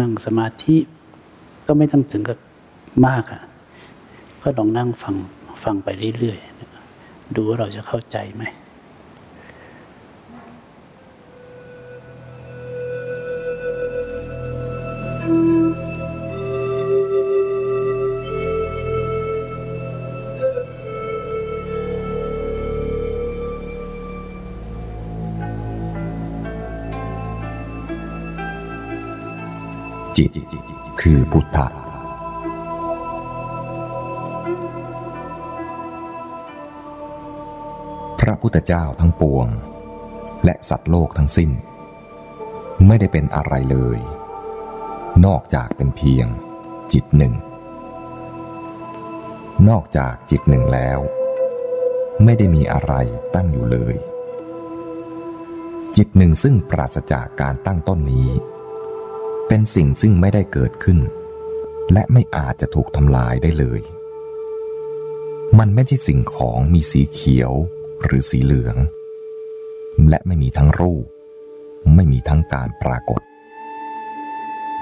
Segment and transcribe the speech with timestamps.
[0.00, 0.76] นั่งสมาธิ
[1.66, 2.38] ก็ไม่ต้องถึงกับ
[3.06, 3.42] มากอะ่ะ
[4.42, 5.14] ก็ลองนั่งฟัง
[5.64, 5.88] ฟังไป
[6.18, 8.42] เรื่อยๆดูว่าเราจะเข้าใจไหม
[30.18, 30.32] จิต
[31.00, 31.66] คือพุทธะ
[38.20, 39.48] พระพุทธเจ้าทั้งปวง
[40.44, 41.50] และสัตว์โลกทั้งสิ้น
[42.86, 43.98] ไม่ได้เป็นอะไรเลย
[45.26, 46.26] นอกจากเป็นเพียง
[46.92, 47.34] จิตหนึ่ง
[49.68, 50.98] นอกจากจิตหนึ่งแล้ว
[52.24, 52.92] ไม่ได้มีอะไร
[53.34, 53.94] ตั้งอยู่เลย
[55.96, 58.30] จิตหนึ่งซึ่งปราศจากการตั้งต้นนี้
[59.48, 60.98] เป็นสิ่งซึ่งไม่ได้เกิดขึ้น
[61.92, 63.80] และไม่อาจจะถูกทำลายได้เลย
[65.58, 67.52] มันไม่ใช่สิ่งของมีสีเขียว
[68.04, 68.76] หรือสีเหลือง
[70.08, 71.06] และไม่มีทั้งรูป
[71.94, 73.20] ไม่มีทั้งการปรากฏ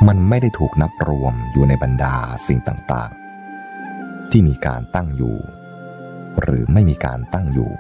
[0.07, 2.15] มันไม่ได้ถูกนับรวมอยู่ในบรรดา
[2.47, 5.37] สิ่งต่างๆ ที่มีการตั้งอยู่
[6.41, 7.71] หรือไม่มีการตั้งอยู่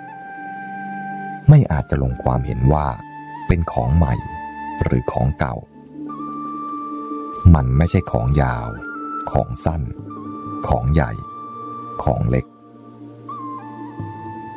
[1.48, 2.86] ไม่อาจจะลงความเห็นว่า
[3.46, 4.14] เป็นของใหม่
[4.82, 5.54] หรือของเก่า
[7.54, 8.68] มันไม่ใช่ของยาว
[9.30, 9.82] ของสั้น
[10.68, 11.12] ของใหญ่
[12.02, 12.46] ของเล็ก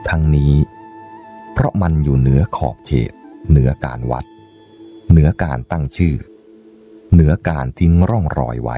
[0.10, 0.54] ทั้งนี้
[1.54, 3.12] เพราะมันอยู่เหนือขอบเขต
[3.50, 4.26] เหนือการวัด
[5.12, 6.16] เหนือการตั้งชื่อ
[7.14, 8.78] เหนือการทิ้งร่องรอยไว้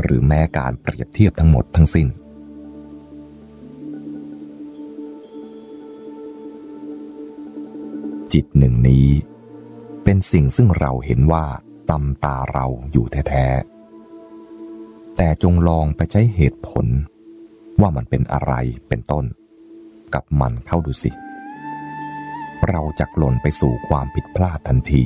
[0.00, 2.08] หรือแม้การเปรียบเทียบทั้งหมดทั้งสิ้น
[8.32, 9.06] จิตหนึ่งนี้
[10.04, 11.46] เป็นสิ่งซึ่งเราเห็นว่า
[11.90, 16.86] ตำตาเราอยู่แท้ๆ แต่จงลองไปใช้เหตุผล
[17.80, 18.52] ว่ามันเป็นอะไร
[18.88, 19.24] เป็นต้น
[20.14, 21.10] กับมันเข้าดูสิ
[22.68, 25.04] เราจะหล่นไปสู่ความผิดพลาดทันที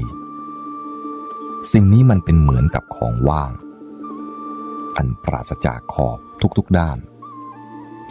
[1.72, 3.52] สิ่งนี้มันเป็นเหมือนกับของว่าง
[4.96, 6.18] อันปราศจากขอบ
[6.58, 6.98] ทุกๆด้าน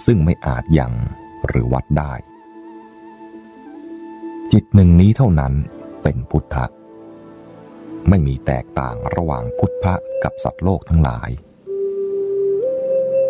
[0.05, 0.93] ซึ่งไม่อาจยัง
[1.45, 2.13] หรือวัดได้
[4.51, 5.53] จิตหนึ่งนี้เท่านั้น
[6.03, 6.65] เป็นพุทธะ
[8.09, 11.29] ไม่มีแตกต่างระหว่างพุทธะกับสัตว์โลกทั้งหลาย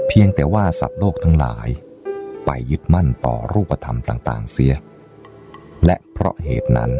[0.07, 1.67] เพียงแต่ว่าสัตว์โลกทั้งหลาย
[2.45, 4.73] ไปยึดมั่นต่อรูปธรรมต่างๆ เสีย
[5.85, 6.91] และเพราะเหตุนั้น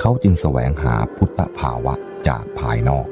[0.00, 1.94] เขาจึงแสวงหาพุทธภาวะ
[2.28, 3.06] จากภายนอก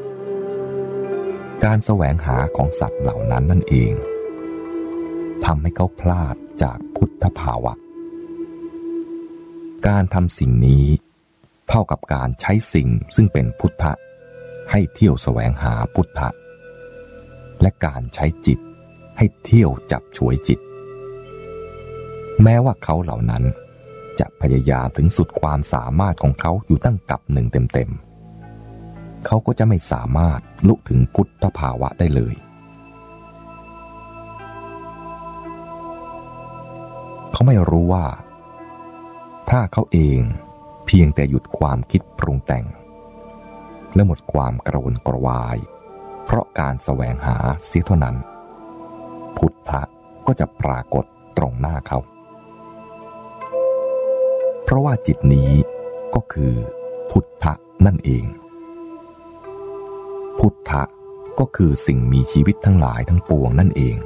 [1.64, 3.92] การแสวงหาของสัตว์เหล่านั้นนั่นเอง
[5.44, 7.72] ทำให้เขาพลาดจากพุทธภาวะ
[9.86, 10.86] การทำสิ่งนี้
[11.68, 13.92] เท่ากับการใช้สิ่งซึ่งเป็นพุทธะ
[14.70, 16.28] ให้เที่ยวแสวงหาพุทธะ
[17.60, 18.58] และการใช้จิต
[19.18, 20.58] ให้เที่ยวจับฉวยจิต
[22.42, 23.44] แม้ว่าเขาเหล่านั้น
[24.20, 32.34] จะพยายามถึงสุดความสามารถของเขาอยู่ตั้งกับหนึ่งเต็มๆ เขาก็จะไม่สามารถลุกถึงพุทธภาวะได้เลย
[37.32, 38.06] เขาไม่รู้ว่า
[39.50, 40.20] ถ้าเขาเอง
[40.86, 42.64] เพียงแต่หยุดความคิดปรุงแต่ง
[43.94, 45.56] และหมดความกระวนกระวาย
[46.24, 48.16] เพราะการแสวงหาเสียเท่านั้น
[49.36, 49.82] พุทธะ
[50.26, 51.04] ก็จะปรากฏ
[51.38, 51.98] ตรงหน้าเขา
[54.64, 55.50] เพราะว่าจิตนี้
[56.14, 56.52] ก็คือ
[57.10, 57.52] พุทธะ
[57.86, 58.24] นั่นเอง
[60.38, 60.82] พุทธะ
[61.38, 63.96] ก็คือสิ่งมีชีวิตทั้งหลายทั้งปวงนั่นเอง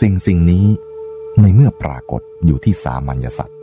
[0.00, 0.66] สิ่งสิ่งนี้
[1.40, 3.54] ในเมื่อปรากฏอยู่ที่สามัญญสัตว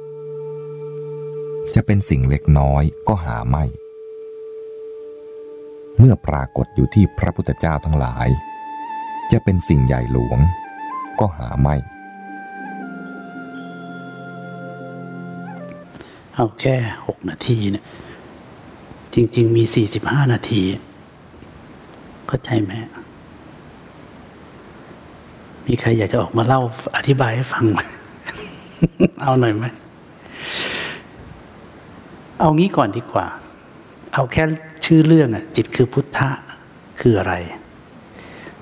[1.80, 3.64] จะเป็นสิ่งเล็กน้อยก็หาไม่
[5.98, 8.28] เมื่อปรากฏอยู่ที่พระพุทธเจ้าทั้งหลาย
[9.32, 10.40] จะเป็นสิ่งใหญ่หลวง
[11.20, 11.76] ก็หาไม่
[16.36, 16.76] เอาแค่
[17.08, 17.84] หกนาทีเนี่ย
[19.14, 20.62] จริง ๆ มีสี่สิบห้านาที
[22.28, 22.72] เข้าใจไหม
[25.68, 26.62] มีใครอยากจะออกมาเล่า
[26.98, 27.80] อธิบายให้ฟังไหม
[29.22, 29.66] เอาหน่อยไหม
[32.40, 33.28] เอางี้ก่อนดีกว่า
[34.14, 34.44] เอาแค่
[34.86, 36.30] ชื่อเรื่องอะจิตคือพุทธะ
[37.02, 37.34] คืออะไร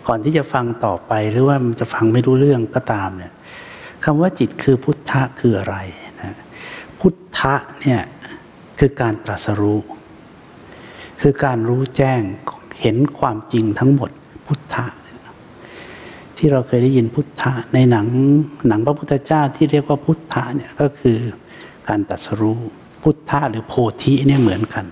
[0.08, 3.34] ก่อนที่จะฟังต่อไปหรือว่ามันจะฟังไม่รู้เรื่องก็ตามเนี่ย
[4.04, 5.76] คำว่าจิตคือพุทธะคืออะไร
[6.22, 6.36] นะ
[7.00, 8.02] พุทธะเนี่ย
[8.80, 9.80] คือการตรัสรู้
[11.22, 12.22] คือการรู้แจ้ง
[12.82, 14.12] เห็นความจริงทั้งหมด
[14.48, 14.86] พุทธะ
[16.38, 18.08] ที่เราเคยได้ยินพุทธะในหนัง
[18.68, 21.18] หนังพระพุทธเจ้าที่เรียกว่าพุทธะเนี่ยก็คือ
[21.90, 22.60] การตรัสรู้
[23.06, 23.74] พุทธะหรือโพ
[24.04, 24.86] ธิเนี่ยเหมือนกัน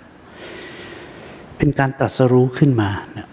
[1.57, 3.30] เป็นการตรัสรู้ขึ้นมาเนี่ย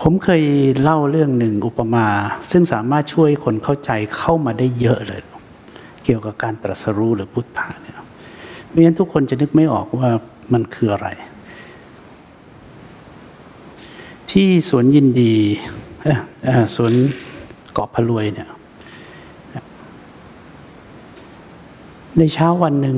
[0.00, 0.42] ผมเคย
[0.82, 2.06] เล่าเรื่องหนึ่งอุปมา
[2.50, 5.22] ซึ่งสามารถช่วยคนเข้าใจเข้ามาได้เยอะเลย
[6.04, 7.98] เกี่ยวกับการตรัสรู้หรือพุทธะเนี่ย
[8.68, 10.10] ไม่งั้นทุกคนจะนึกไม่ออกว่า
[10.52, 11.08] มันคืออะไร
[14.30, 15.34] ที่สวนยินดี
[16.76, 16.92] สวน
[17.72, 18.48] เกาะพะรวยเนี่ย
[22.18, 22.96] ในเช้าวันหนึ่ง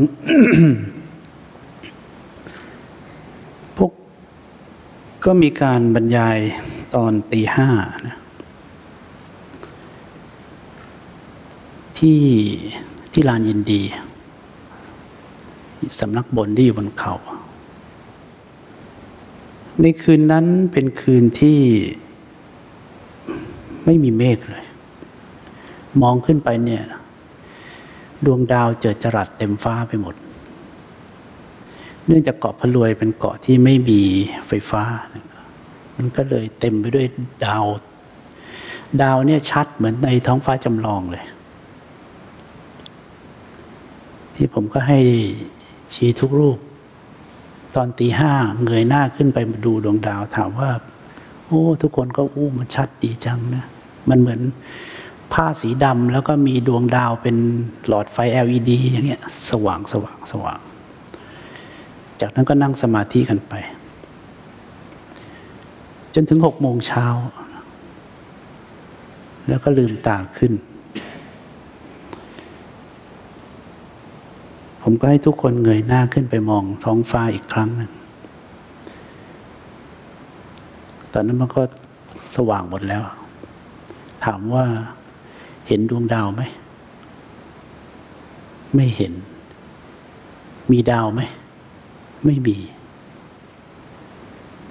[3.77, 3.91] พวก
[5.25, 6.39] ก็มีการบรรยาย
[6.95, 7.69] ตอนตีห้า
[8.07, 8.17] นะ
[11.99, 12.21] ที่
[13.13, 13.83] ที่ลานยินดี
[16.01, 17.15] สำนักบนที่อยู่บนเขา
[19.81, 21.59] ในคืนนั้นเป็นคืนที่
[23.85, 24.65] ไม่มีเมฆเลย
[26.03, 26.85] มองขึ้นไปเนี่ย
[28.25, 30.15] ดวงดาวเจิดจรัสเต็มฟ้าไปหมด
[32.07, 34.01] เนื่องจากเกาะพะรวยเป็นเกาะที่ไม่มี
[34.49, 34.83] ไฟฟ้า
[35.97, 37.07] มันก็เลยเต็มไปด้วย
[37.47, 37.65] ดาว
[39.03, 41.25] ดาวเนี่ยชัดเหมือนในท้องฟ้าจำลองเลย
[44.35, 45.01] ที่ผมก็ให้
[45.95, 46.59] ชี้ทุกรูป
[47.75, 48.33] ตอนตีห้า
[48.65, 50.71] เงยหน้าขึ้นไปมาดูดวงดาวถามว่า
[51.47, 53.65] โอ้ ทุกคนก็อู้มันชัดดีจังนะ
[54.09, 54.41] มันเหมือน
[55.33, 57.37] ผ้าสีดำแล้วก็มีดวงดาวเป็น
[57.87, 60.61] หลอดไฟ LED อย่างเงี้ย สว่างสว่างสว่าง
[62.21, 63.55] จากนั้นก็นั่งสมาธิกันไป
[66.15, 67.07] จนถึงหกโมงเช้า
[69.49, 70.53] แล้วก็ลืมตาขึ้น
[74.83, 77.93] ผมก็ให้ทุกคนเงยหน้าขึ้นไปมองท้องฟ้าอีกครั้งหนึ่ง
[81.13, 81.63] ตอนนั้นมันก็
[82.37, 83.03] สว่างหมดแล้ว
[84.25, 84.65] ถามว่า
[85.69, 86.43] เห็นดวงดาวไหม
[88.75, 89.13] ไม่เห็น
[90.71, 91.21] มีดาวไหม
[92.25, 92.57] ไม่มี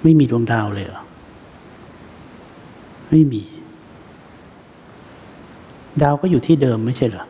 [0.02, 1.02] ไม่มีดวงดาวเลยเหรอ
[3.10, 3.42] ไม่มี
[6.02, 7.24] ดาวก็อยู่ที่เดิมไม่ใช่เหรอ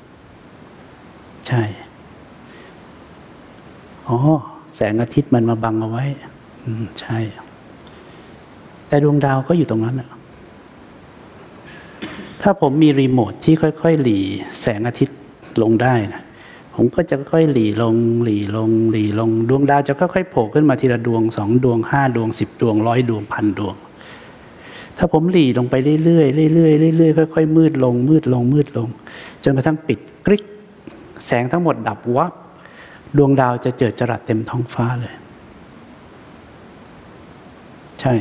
[1.49, 1.63] ใช่
[4.09, 4.19] อ๋อ
[4.77, 6.05] แสงอาทิตย์มันมาบังเอาไว้
[6.65, 7.19] อืม ใช่
[8.89, 10.09] แต่ดวงดาวก็อยู่ตรงนั้นอะ
[12.47, 14.19] ถ้าผมมีรีโมทที่ค่อยๆ หลี
[14.61, 15.19] แสงอาทิตย์
[15.63, 16.23] ลงได้นะ
[16.75, 17.95] ผมก็จะค่อยๆหลีลง
[18.25, 23.77] หลีลงหลีลงดวงดาวจะค่อยๆโผล่ขึ้นมาทีละดวงสองดวงห้าดวงสิบดวงร้อยดวงพันดวง
[24.99, 25.75] ถ้าผมหลีลงไป
[26.05, 28.89] เรื่อยๆเรื่อยๆเรื่อยๆค่อยๆมืดลงมืดลงมืดลง
[29.45, 30.45] จนกระทั่งปิดกริก
[31.27, 32.33] แสงทั้งหมดดับวับ
[33.17, 35.15] ดวงดาวจะเจิดจรัสเต็มท้องฟ้าเลย
[38.01, 38.15] ใช่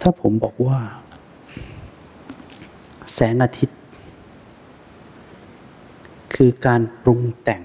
[0.00, 0.78] ถ้าผมบอกว่า
[3.14, 3.78] แสงอาทิตย์
[6.34, 7.62] คือการปรุงแต่ง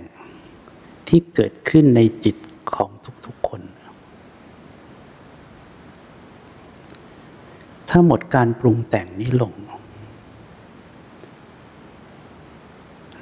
[1.07, 2.36] ที่เกิดขึ้นในจิต
[2.75, 2.89] ของ
[3.25, 3.62] ทุกๆคน
[7.89, 9.54] ถ้าหมดการปรุงแต่งนี้ลง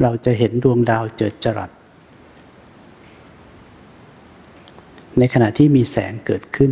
[0.02, 1.72] เราจะเห็นดวงดาวเจิดจรัส
[5.18, 6.72] ในขณะที่มีแสงเกิดขึ้น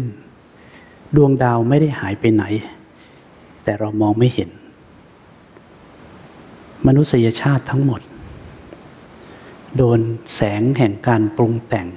[1.16, 2.44] ดวงดาวไม่ได้หายไปไหน
[3.64, 4.50] แต่เรามองไม่เห็น
[6.88, 8.02] มนุษยชาติทั้งหมด
[9.78, 10.00] โดน
[10.36, 11.88] แสงแห่งการปรุงแต่ง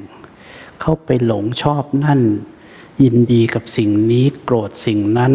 [0.81, 2.21] เข้าไปหลงชอบนั่น
[3.02, 5.33] ยินดีกับสิ่งนี้โกรธสิ่งนั้น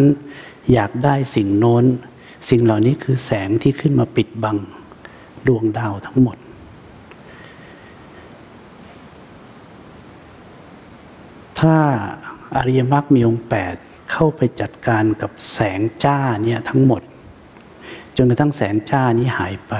[0.72, 1.84] อยากได้สิ่งโน้น
[2.50, 4.56] สิ่งเหล่านี้คือแสงที่ขึ้นมาปิดบัง
[5.46, 6.36] ดวงดาวทั้งหมด
[11.60, 11.76] ถ้า
[12.56, 13.74] อริยมรรคมีองค์แปด
[14.12, 17.02] เข้าไปจัดการกับแสงจ้าเนี่ยทั้งหมด
[18.16, 19.74] จนกระทั่งแสงจ้านี้หายไป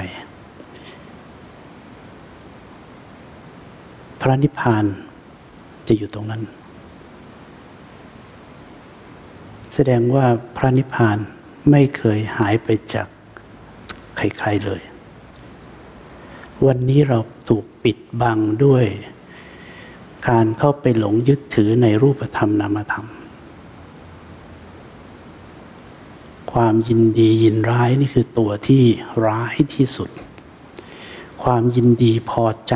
[4.21, 4.85] พระนิพพาน
[5.87, 6.41] จะอยู่ตรงนั้น
[9.73, 10.25] แสดงว่า
[10.57, 11.17] พระนิพพาน
[11.71, 13.07] ไม่เคยหายไปจาก
[14.15, 14.81] ใครๆเลย
[16.65, 18.85] วันนี้เราถูกปิดบังด้วย
[20.29, 23.07] การเข้าไปหลงยึดถือในรูปธรรมนามธรรม
[26.53, 28.83] ความยินดียินร้ายนี่คือตัวที่
[29.25, 30.09] ร้ายที่สุด
[31.43, 32.75] ความยินดีพอใจ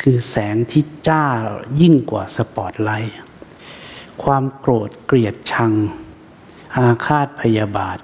[0.00, 1.24] คือแสงที่จ้า
[1.80, 3.18] ยิ่งกว่าสปอตไลท์
[4.22, 5.72] ความโกรธเกลียดชัง
[6.76, 7.98] อาฆาตพยาบาท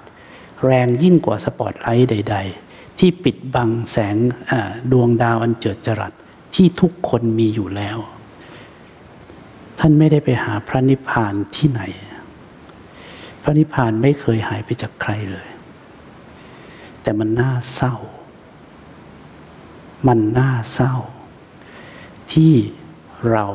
[0.65, 4.15] แรงยิ่งกว่าสปอตไลท์ใด ๆ ที่ปิดบังแสง
[4.91, 6.13] ดวงดาวอันเจิดจรัส
[6.55, 7.97] ที่ทุกคนมีอยู่แล้ว
[9.79, 11.83] ท่านไม่ได้ไปหาพระนิพพานที่ไหน
[13.41, 15.49] พระนิพพานไม่เคยหายไปจากใครเลย
[17.01, 17.95] แต่มันน่าเศร้า
[20.07, 20.93] มันน่าเศร้า
[22.33, 22.53] ที่
[23.31, 23.45] เรา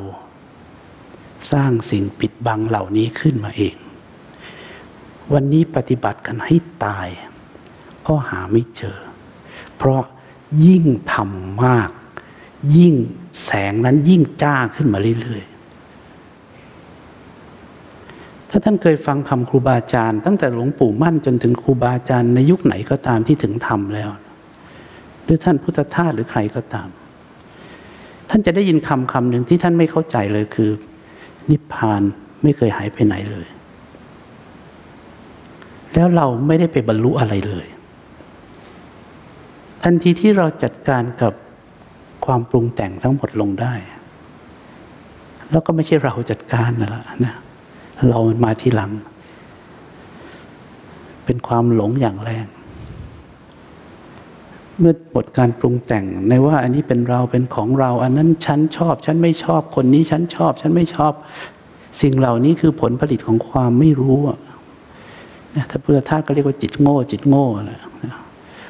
[1.52, 3.76] สร้างสิ่งปิดบังเหล่านี้ขึ้นมาเอง
[5.33, 7.09] วันนี้ปฏิบัติกันให้ตาย
[8.07, 8.99] ก็หาไม่เจอ
[9.76, 10.02] เพราะ
[10.66, 11.90] ยิ่งทำมาก
[12.76, 12.95] ยิ่ง
[13.45, 15.56] แสงนั้นยิ่งจ้าขึ้นมาเรื่อยๆ
[18.57, 24.11] ถ้าท่านเคยฟังคำครูบาอาจารย์ ตั้งแต่หลวงปู่มั่นจนถึงครูบาอาจารย์ในยุคไหนก็ตามที่ถึงธรรมแล้ว
[25.25, 26.89] หรือท่านพุทธทาสหรือใครก็ตาม
[28.31, 30.71] ท่านจะได้ยินคำคำหนึ่งที่ท่านไม่เข้าใจเลยคือ
[31.51, 32.03] นิพพาน
[32.43, 33.47] ไม่เคยหายไปไหนเลย
[35.95, 37.67] แล้วเราไม่ได้ไปบรรลุอะไรเลย
[39.85, 41.33] ทันทีที่เราจัดการกับ
[42.27, 43.75] ความปรุงแต่งทั้งหมดลงได้
[45.51, 47.37] แล้วก็ไม่ใช่เราจัดการนั่นแหละนะ
[48.09, 48.91] เรามาทีหลัง
[51.25, 52.47] เป็นความหลงอย่างแรง
[54.79, 61.12] เมื่อหมดการปรุงแต่งในว่าอันนี้เป็นเราเป็นของเรา อันนั้นฉันชอบ ฉันไม่ชอบคนนี้ฉันชอบ ฉันไม่ชอบ
[62.03, 64.19] สิ่งเหล่านี้คือผลผลิตของความไม่รู้
[65.57, 68.15] นะถ้าพุทธทาสก็เรียกว่าจิตโง่ จิตโง่แหละนะ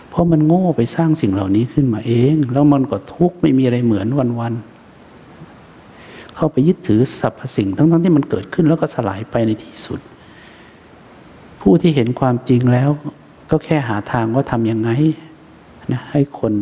[0.08, 4.06] เพราะมันโง่ไปสร้างสิ่งเหล่านี้ขึ้นมาเอง แล้วมันก็ทุกข์ไม่มีอะไรเหมือน
[4.40, 4.75] วันๆ
[6.36, 10.00] เข้าไปยึดถือสรรพสิ่ง ทั้งๆที่มันเกิดขึ้นแล้วก็สลายไปในที่สุด
[11.60, 12.90] ผู้ที่เห็นความจริงแล้ว
[13.50, 14.90] ก็แค่หาทางว่าทำยังไง
[15.92, 16.52] นะให้คน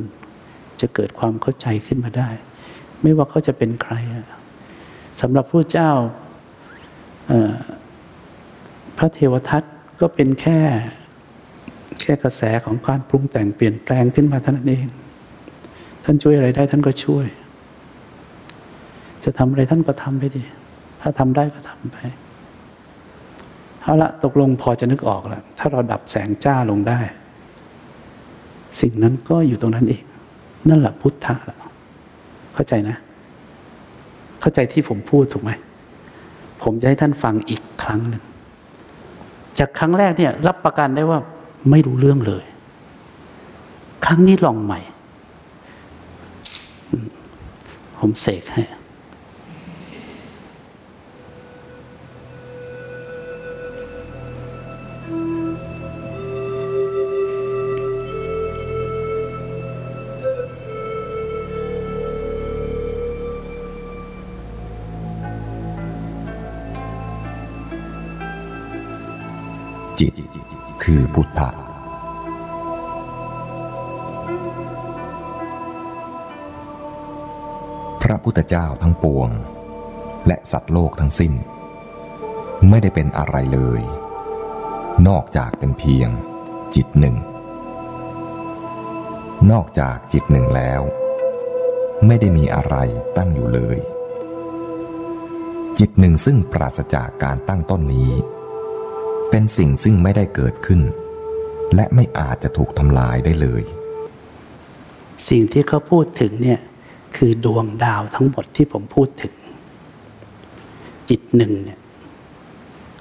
[0.80, 2.28] จะเกิดความเข้าใจขึ้นมาได้
[3.02, 3.94] ไม่ว่าเขาจะเป็นใคร
[5.20, 5.90] สำหรับผู้เจ้า
[8.98, 9.62] พระเทวทัต
[10.00, 10.58] ก็เป็นแค่
[12.00, 14.86] แค่กระแสของการปรุงแต่งเปลี่ยนแปลงขึ้นมาเท่านั้นเอง
[16.04, 17.26] ท่านช่วยอะไรได้ท่านก็ช่วย
[19.24, 20.42] จะทำอะไรท่านก็ทำไปดิ
[21.00, 21.96] ถ้าทำได้ก็ทำไป
[23.82, 27.00] เอาละตกลงพอจะนึกออกแล้วถ้าเราดับแสงจ้าลงได้
[28.80, 30.02] สิ่งนั้นก็อยู่ตรงนั้นเอง
[30.68, 31.58] นั่นแหละพุทธะและ
[32.54, 32.96] เข้าใจนะ
[34.40, 35.50] เข้าใจที่ผมพูดถูกไหม
[36.62, 38.22] ผมจะให้ท่านฟังอีกครั้งหนึ่ง
[39.58, 41.18] จากครั้งแรกเนี่ย รับประกันได้ว่า
[41.70, 42.44] ไม่รู้เรื่องเลย
[44.04, 44.80] ครั้งนี้ลองใหม่
[47.98, 48.64] ผมเสกให้
[70.96, 71.50] คือพุทธะ
[78.02, 79.30] พระพุทธเจ้าทั้งปวง
[80.26, 81.32] และสัตว์โลกทั้งสิ้น
[82.68, 83.82] ไม่ได้เป็นอะไรเลย
[85.08, 86.08] นอกจากเป็นเพียง
[86.74, 87.16] จิตหนึ่ง
[89.50, 90.80] นอกจากจิตหนึ่งแล้ว
[92.06, 92.76] ไม่ได้มีอะไร
[93.16, 93.78] ตั้งอยู่เลย
[95.78, 98.12] จิตหนึ่งซึ่งปราศจากการตั้งต้นนี้
[99.36, 100.80] เป็นสิ่งซึ่งไม่ได้เกิดขึ้น
[101.74, 103.62] และไม่อาจจะถูกทำลายได้เลย
[105.28, 106.60] สิ่งที่เขาพูดถึงเนี่ย
[107.16, 109.34] คือดวงดาวทั้งหมดที่ผมพูดถึง
[111.10, 111.78] จิตหนึ่งเนี่ย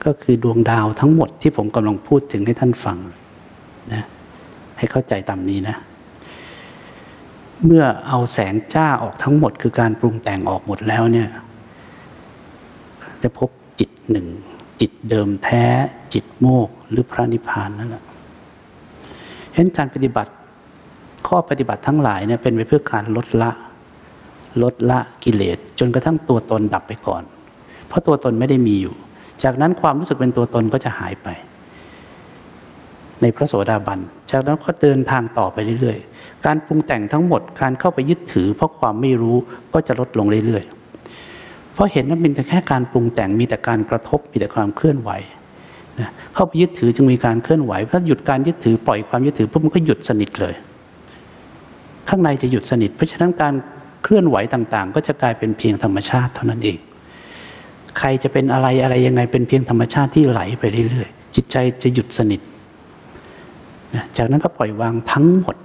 [0.05, 2.97] ก็คือดวงดาวทั้งหมดที่ผมกำลังพูดถึงให้ท่านฟัง
[3.93, 4.03] นะ
[4.77, 5.75] ให้เข้าใจตามนี้นะ
[7.65, 11.27] เมื่อเอาแสงจ้าออกทั้งหมด คือการปรุงแต่งออกหมดแล้วเนี่ย
[13.23, 13.49] จะพบ
[13.79, 14.27] จิตหนึ่ง
[14.81, 15.65] จิตเดิมแท้
[16.13, 18.03] จิตโมกหรือพระนิพพานนั่นแหละ
[19.53, 20.31] เห็นการปฏิบัติ
[21.27, 23.51] ข้อปฏิบัติทั้งหลายเนี่ยเป็นไปเพื่อการลดละ
[24.63, 27.23] ลดละกิเลสจนกระทั่งตัวตนดับไปก่อน
[27.87, 28.95] เพราะตัวตนไม่ได้มีอยู่
[29.43, 31.27] จากนั้นความรู้สึกเป็นตัวตนก็จะหายไป
[33.21, 33.99] ในพระโสดาบัน
[34.31, 39.37] จากนั้นก็เดินทางต่อไปเรื่อยๆ การปรุงแต่งทั้งหมดการเข้าไปยึดถือ เพราะความไม่รู้
[39.73, 40.82] ก็จะลดลงเรื่อยๆ
[41.73, 45.11] เพราะเห็นว่าเป็นแค่การปรุงแต่งมีแต่การกระทบมีแต่ความเคลื่อนไหว
[45.99, 50.55] นะเข้าไปยึดถือจึงมีการเคลื่อนไหวถ้าหยุดการยึดถือปล่อยความยึดถือปุ๊บมันก็หยุดสนิทเลย
[52.09, 53.53] ข้างในจะหยุดสนิท เพราะฉะนั้นการ
[54.03, 56.77] เคลื่อนไหวต่างๆ ก็จะกลายเป็นเพียงธรรมชาติเท่านั้นเอง
[57.97, 62.41] ใครจะเป็นอะไรอะไรยังไงเป็นเพียงธรรมชาติที่ไหลไปเรื่อยๆจิตใจจะหยุดสนิท
[63.95, 65.55] นะจากนั้นก็ปล่อยวางทั้งหมด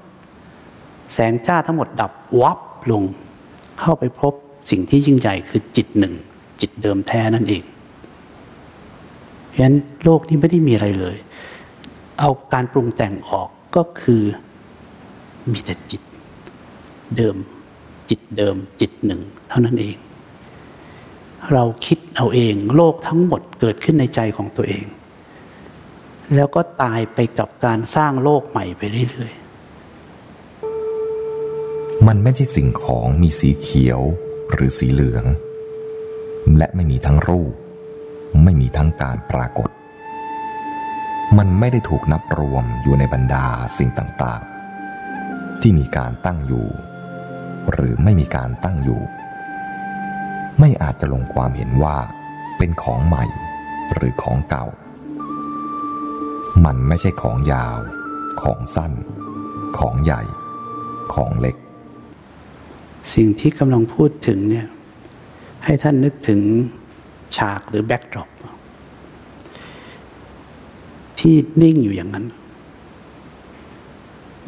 [1.15, 2.59] แสงจ้าทั้งหมดดับวับ
[2.91, 3.03] ลง
[3.81, 4.35] เข้าไปพบ
[4.71, 6.15] สิ่งที่ยิ่งใหญ่คือจิตหนึ่ง
[6.61, 7.63] จิตเดิมแท้นั่นเอง
[9.49, 11.17] เพราะฉะนั้นโลกนี้ไม่ได้มีอะไรเลย
[12.19, 14.23] เอาการปรุงแต่งออกก็คือ
[15.53, 16.03] มีแต่จิต
[17.17, 17.37] เดิม
[18.11, 19.97] จิตเดิม จิตหนึ่ง เท่านั้นเอง
[21.53, 24.85] เราคิดเอาเอง โลกทั้งหมดเกิดขึ้นในใจของตัวเอง
[26.35, 34.01] แล้วก็ตายไปกับการสร้างโลกใหม่ไปเรื่อยๆมันไม่ใช่สิ่งของมีสีเขียว
[34.53, 35.25] หรือสีเหลือง
[36.59, 37.55] และไม่มีทั้งรูป
[38.45, 39.71] ไม่มีทั้งการปรากฏ
[41.39, 43.47] มันไม่ได้ถูกนับรวมอยู่ในบรรดา
[43.79, 46.67] สิ่งต่างๆ ที่มีการตั้งอยู่
[47.73, 49.01] หรือไม่มีการตั้งอยู่
[50.61, 51.97] ไม่อาจจะลงความเห็นว่า
[52.59, 53.25] เป็นของใหม่
[53.95, 54.67] หรือของเก่า
[56.65, 57.79] มันไม่ใช่ของยาว
[58.43, 58.93] ของสั้น
[59.79, 60.23] ของใหญ่
[61.15, 61.57] ของเล็ก
[63.15, 64.67] สิ่งที่กำลังพูดถึงเนี่ย
[65.65, 66.41] ให้ท่านนึกถึง
[67.37, 68.31] ฉากหรือแบ็กดรอป
[71.21, 72.27] ที่นิ่งอยู่อย่างนั้น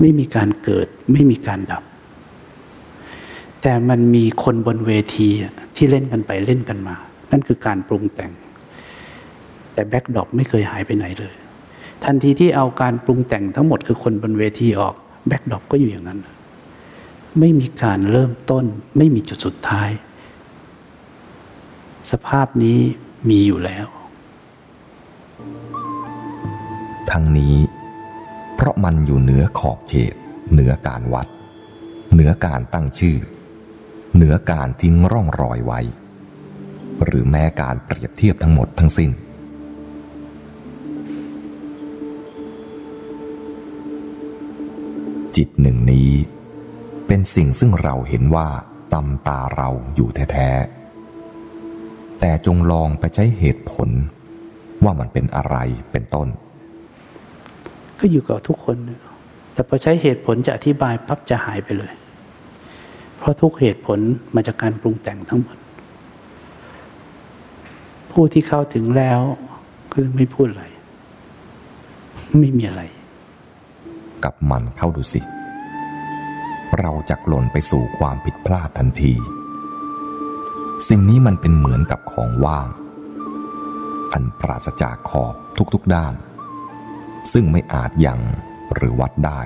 [0.00, 1.84] ไม่มีการเกิดไม่มีการดับ
[3.62, 5.28] แต่มันมีคนบนเวที
[5.76, 6.96] ที่เล่นกันไปเล่นกันมา
[7.30, 8.32] นั่นคือการปรุงแต่ง
[9.74, 11.34] แต่ backdrop ไม่เคยหายไปไหนเลย
[12.04, 14.94] ทันทีที่เอาการปรุงแต่งทั้งหมดคือคนบนเวทีออก
[15.28, 16.18] backdrop ก็อยู่อย่างนั้น
[17.38, 18.64] ไม่มีการเริ่มต้น
[18.96, 19.90] ไม่มีจุดสุดท้าย
[22.10, 22.78] สภาพนี้
[23.28, 23.86] มีอยู่แล้ว
[27.10, 27.56] ทั้งนี้
[28.54, 30.14] เพราะมันอยู่เหนือขอบเขต
[30.52, 31.28] เหนือการวัด
[32.12, 33.16] เหนือการตั้งชื่อ
[34.14, 35.80] เหนือการทิ้งร่องรอยไว้
[37.04, 39.10] หรือแม้การเปรียบเทียบทั้งหมดทั้งสิ้น
[45.36, 46.10] จิตหนึ่งนี้
[47.12, 48.48] เป็นสิ่งซึ่งเราเห็นว่า
[48.92, 53.88] ตำตาเราอยู่แท้ๆ แต่จงลองไปใช้เหตุผล
[54.84, 55.56] ว่ามันเป็นอะไร
[55.92, 56.28] เป็นต้น
[57.98, 58.76] ก็อยู่กับทุกคน
[59.52, 61.92] แต่พอใช้เหตุผลจะอธิบายปั๊บจะหายไปเลย
[63.18, 63.98] เพราะทุกเหตุผล
[64.34, 65.56] มาจากการปรุงแต่งทั้งหมด
[68.10, 69.20] ผู้ที่เข้าถึงแล้ว
[69.92, 70.64] ก็ไม่พูดอะไร
[72.38, 72.82] ไม่มีอะไร
[74.24, 75.22] กับมันเข้าดูสิ
[76.78, 79.14] เราจะหล่นไปสู่ความผิดพลาดทันที
[80.88, 82.68] สิ่งนี้มันเป็นเหมือนกับของว่าง
[84.12, 85.34] อันปราศจากขอบ
[85.74, 86.14] ทุกๆด้าน
[87.32, 88.20] ซึ่งไม่อาจยัง
[88.74, 89.40] หรือวัดได้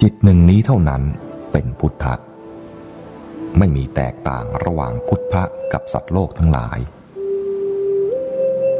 [0.00, 1.02] จิตหนึ่งนี้เท่านั้น
[1.52, 2.14] เป็นพุทธะ
[3.58, 6.78] ไม่มีแตกต่างระหว่างพุทธะกับสัตว์โลกทั้งหลาย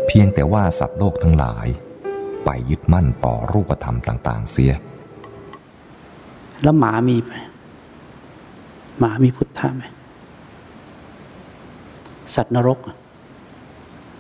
[0.07, 1.67] เพียงแต่ว่าสัตว์โลกทั้งหลาย
[2.45, 4.73] ไปยึดมั่นต่อรูปธรรมต่าง ๆ เสีย
[6.63, 7.35] แล้วหมามีไหม
[8.99, 9.85] หมามีพุทธะไหม
[12.35, 12.79] สัตว์นรก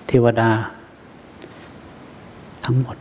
[0.06, 0.50] เทวดา
[2.64, 2.96] ทั้งหมด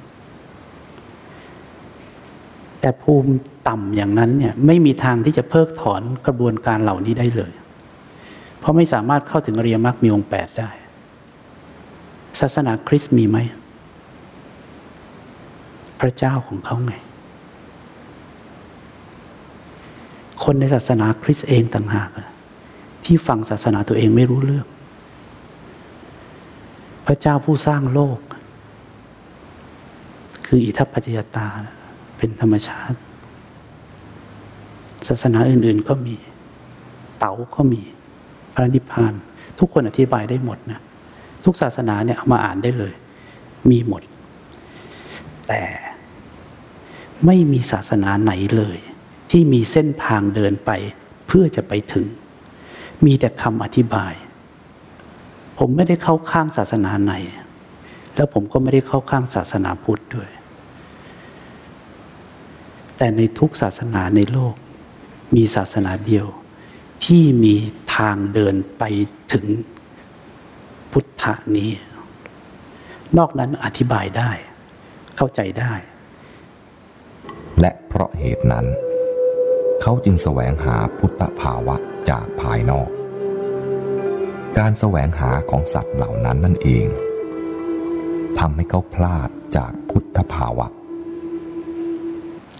[2.79, 3.33] แต่ภูมิ
[3.67, 7.51] ต่ำอย่างนั้นเนี่ยไม่มีทางที่จะเพิกถอนกระบวนการเหล่านี้ได้เลย
[8.59, 10.69] เพราะไม่สามารถเข้าถึงอริยมรรคมีองค์แปดได้
[12.39, 13.37] ศาสนาคริสต์มีไหม
[15.99, 16.93] พระเจ้าของเขาไง
[20.43, 22.09] คนในศาสนาคริสต์เองต่างหาก
[23.05, 24.67] ที่ฟังศาสนาตัวเองไม่รู้เรื่อง
[27.05, 28.19] พระเจ้าผู้สร้างโลก
[30.45, 31.47] คืออิทัปปัจจยตา
[32.17, 32.97] เป็นธรรมชาติ
[35.07, 36.15] ศาสนาอื่น ๆก็มี
[37.19, 37.81] เต๋าก็มี
[38.53, 39.13] พระนิพพาน
[39.59, 40.79] ทุกคนอธิบายได้หมดนะ
[41.45, 42.93] ทุกศาสนาเนี่ยเอามาอ่านได้เลย
[43.69, 44.01] มีหมด
[45.47, 45.61] แต่
[47.25, 48.77] ไม่มีศาสนาไหนเลย
[49.31, 50.71] ที่มีเส้นทางเดินไป
[51.27, 52.05] เพื่อจะไปถึง
[53.05, 54.13] มีแต่คำอธิบาย
[55.57, 57.13] ผมไม่ได้เข้าข้างศาสนาไหน
[58.15, 60.29] แล้วผมก็ไม่ได้เข้าข้างศาสนาพุทธด้วย
[62.97, 64.55] แต่ในทุกศาสนาในโลก
[65.35, 66.25] มีศาสนาเดียว
[67.05, 67.55] ที่มี
[67.95, 68.83] ทางเดินไป
[69.33, 69.45] ถึง
[70.91, 71.69] พุทธะนี้
[73.17, 74.31] นอกนั้นอธิบายได้
[75.17, 75.73] เข้าใจได้
[77.59, 78.65] และเพราะเหตุนั้น
[79.81, 81.75] เขาจึงแสวงหาพุทธภาวะ
[82.09, 82.89] จากภายนอก
[84.57, 86.85] การแสวงหาของสัตว์เหล่านั้นนั่นเอง
[88.39, 90.67] ทำให้เขาพลาดจากพุทธภาวะ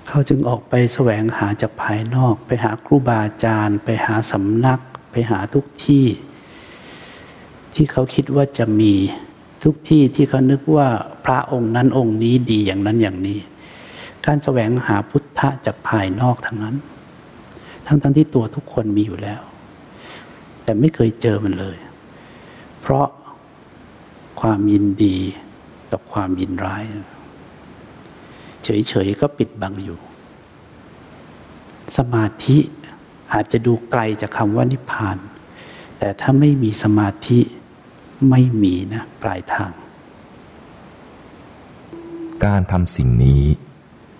[0.08, 4.80] เขาจึงออกไปแสวงหาจากภายนอก ไปหาครูบาอาจารย์ ไปหาสำนัก
[5.12, 6.06] ไปหาทุกที่
[7.76, 8.94] ที่เขาคิดว่าจะมี
[9.64, 10.88] ทุกที่ที่เขานึกว่า
[11.26, 13.40] พระองค์นั้นองค์นี้ดีอย่างนั้นอย่างนี้
[14.26, 16.78] การแสวงหาพุทธะจากภายนอกทั้งนั้น
[17.88, 19.42] ทั้งทั้งที่ตัวทุกคนมีอยู่แล้ว
[20.64, 21.78] แต่ไม่เคยเจอมันเลย
[22.82, 23.08] เพราะ
[24.42, 25.18] ความยินดี
[25.92, 26.84] กับความยินร้าย
[28.64, 30.00] เฉยๆก็ปิดบังอยู่
[31.98, 32.58] สมาธิ
[33.34, 35.18] อาจจะดูไกลจากคำว่านิพพาน
[36.00, 37.40] แต่ถ้าไม่มีสมาธิ
[38.30, 39.72] ไม่มีนะปลายทาง
[42.46, 43.44] การทำสิ่งนี้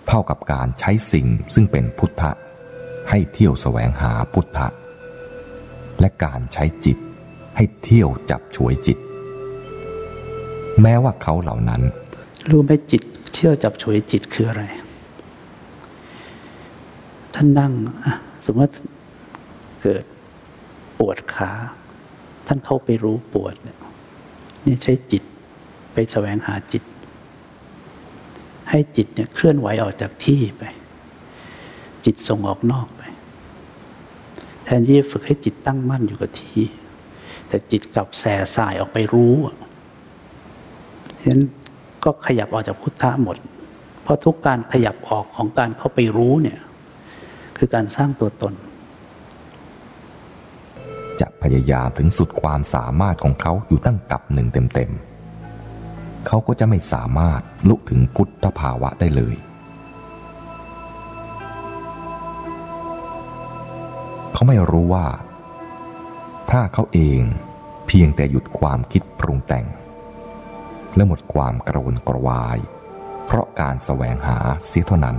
[0.08, 2.30] เท่ากับการใช้สิ่งซึ่งเป็นพุทธะ
[3.14, 4.68] ให้เที่ยวแสวงหาพุทธะ
[6.00, 6.98] และการใช้จิต
[7.56, 8.98] ให้เที่ยวจับฉวยจิต
[10.82, 11.82] แม้ว่าเขาเหล่านั้น
[12.50, 13.02] รู้ไหมจิต
[13.34, 14.64] เชื่อจับฉวยจิตคืออะไร
[17.34, 17.72] ท่านนั่ง
[18.46, 18.74] สมมติ
[19.82, 20.04] เกิด
[20.98, 21.50] ปวดขา
[22.46, 23.74] ท่านเข้าไปรู้ปวดเนี่
[24.74, 25.22] ยใช้จิต
[25.92, 26.82] ไปแสวงหาจิต
[28.70, 30.64] ให้จิตเนี่ยเคลื่อนไหวออกจากที่ไป
[32.04, 33.01] จิตส่งออกนอกไป
[34.64, 36.60] แทนที่จะฝึกให้จิตตั้งมั่นอยู่กับที่
[37.48, 39.56] แต่จิตกลับแส่สายออกไปรู้อะ
[41.20, 41.42] ฉะนั้น
[42.04, 43.36] ก็ขยับออกจากพุทธะหมด
[44.02, 46.58] เพราะทุกการขยับออกของการเข้าไปรู้เนี่ย
[47.56, 48.54] คือการสร้างตัวตน
[51.20, 59.36] จะพยายามถึงสุดความสามารถของเขาอยู่ตั้งกับหนึ่งเต็มๆเขาก็จะไม่สามารถลุกถึงพุทธภาวะได้เลย
[64.32, 65.06] เขาไม่รู้ว่า
[66.50, 67.20] ถ้าเขาเอง
[67.86, 69.66] เพียงแต่หยุดความคิดปรุงแต่ง
[70.96, 72.58] และหมดความกระวนกระวาย
[73.26, 75.16] เพราะการแสวงหาเสียเท่านั้น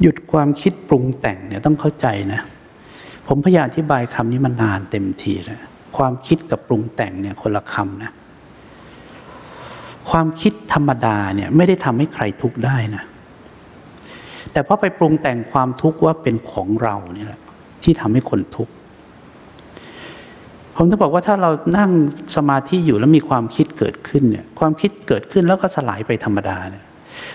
[0.00, 2.40] หยุดความคิดปรุงแต่งเนี่ยต้องเข้าใจนะ
[3.26, 5.60] ผมพยายามอธิบายคำนี้มานานเต็มทีแล้ว
[5.96, 8.12] ความคิดกับปรุงแต่งเนี่ยคนละคำนะ
[10.10, 13.04] ความคิดธรรมดาเนี่ยไม่ได้ทำให้ใครทุกข์ได้นะ
[14.52, 17.40] แต่พอไปปรุงแต่งความทุกข์ว่าเป็นของเราเนี่ยแหละ
[17.84, 18.72] ที่ทำให้คนทุกข์
[20.76, 21.90] ผมจะบอกว่าถ้าเรานั่ง
[22.36, 26.84] สมาธิอยู่แล้วมีความคิดเกิดขึ้นเนี่ยความคิดเกิดขึ้นแล้วก็สลายไปธรรมดาเนี่ย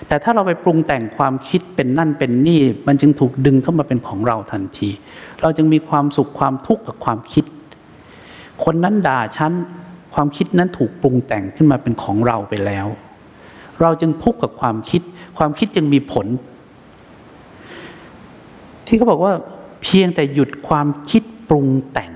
[0.07, 4.89] แต่ถ้าเราไปปรุงแต่งความคิดเป็นนั่นเป็นนี่ มันจึงถูกดึงเข้ามาเป็นของเราทันที
[5.41, 7.45] เราจึงมีความสุขความทุกข์กับความคิด
[8.63, 9.51] คนนั้นด่าฉัน
[10.13, 12.87] ความคิดนั้นถูกปรุงแต่งขึ้นมาเป็นของเราไปแล้ว
[13.81, 15.01] เราจึงทุกข์กับความคิด
[15.37, 16.25] ความคิดจึงมีผล
[18.87, 19.33] ที่เขาบอกว่า
[19.85, 22.11] เพียงแต่หยุดความคิดปรุงแต่ง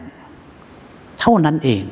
[1.19, 1.83] เท่านั้นเอง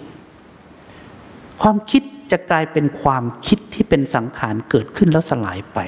[1.62, 5.80] ความคิดจะกลายเป็นความคิดที่เป็นสังขารเกิดขึ้นแล้วสลายไป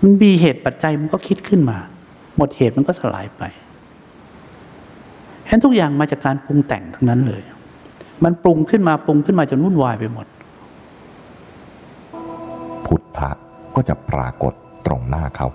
[0.00, 1.78] มันมีเหตุปัจจัยมันก็คิดขึ้นมา
[2.36, 3.42] หมดเหตุมันก็สลายไป
[5.46, 7.42] เห็นทุกอย่างมาจากการปรุงแต่งทั้งนั้นเลย
[8.24, 10.26] มันปรุงขึ้นมาปรุงขึ้นมาจนวุ่นวายไปหมด
[12.86, 13.30] พุทธะ
[13.74, 14.52] ก็จะปรากฏ
[14.86, 15.48] ตรงหน้าเขา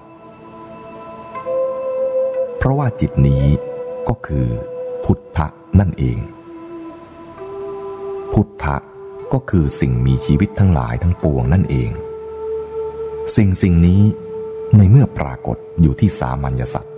[2.57, 3.45] เพราะว่าจิตนี้
[4.07, 4.47] ก็คือ
[5.03, 5.47] พุทธะ
[5.79, 6.19] นั่นเอง
[8.33, 8.75] พุทธะ
[9.33, 11.89] ก็คือสิ่งมีชีวิตทั้งหลายทั้งปวงนั่นเอง
[13.35, 14.01] สิ่งสิ่งนี้
[14.77, 16.93] ในเมื่อปรากฏอยู่ที่สามัญญสัตว์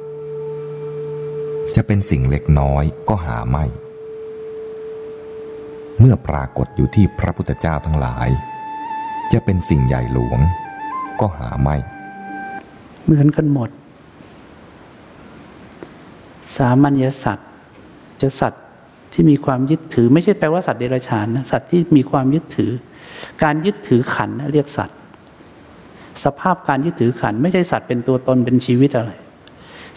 [1.75, 3.65] จะเป็นสิ่งเล็กน้อยก็หาไม่
[5.99, 8.29] เมื่อปรากฏอยู่ที่พระพุทธเจ้าทั้งหลาย
[9.33, 10.39] จะเป็นสิ่งใหญ่หลวง
[11.19, 11.75] ก็หาไม่
[13.05, 13.69] เหมือนกันหมด
[16.57, 17.47] สามัญญสัตว์
[18.21, 18.63] จะสัตว์
[19.13, 22.71] ที่มีความยึดถือ ไม่ใช่แปลว่าสัตว์เดรัจฉานนะสัตว์ที่มีความยึดถือ
[23.43, 24.97] การยึดถือขันเรียกสัตว์
[26.23, 29.11] สภาพการยึดถือขัน ไม่ใช่สัตว์เป็นตัวตนเป็นชีวิตอะไร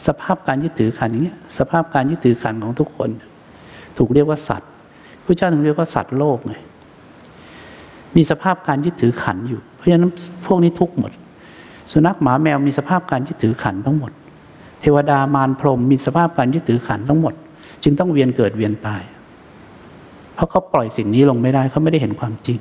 [0.06, 3.10] สภาพการยึดถือขันอย่างเงี้ยสภาพการยึดถือขันของทุกคน
[3.96, 4.70] ถูกเรียกว่าสัตว์
[5.24, 6.54] พระเจ้าถึงเรียกว่าสัตว์โลกไง
[8.16, 10.12] มีสภาพการยึดถือขันอยู่ เพราะฉะนั้น
[10.46, 11.12] พวกนี้ทุกหมด
[11.92, 14.12] สุนัขหมาแมวมีสภาพการยึดถือขันทั้งหมด
[14.82, 17.34] เทวดามารพรหมมีสภาพการยึดถือขันทั้งหมด
[17.82, 19.02] จึงต้องเวียนเกิดเวียนตาย
[20.34, 22.58] เพราะเขาปล่อยสิ่งนี้ลงไม่ได้เขาไม่ได้เห็นความจริง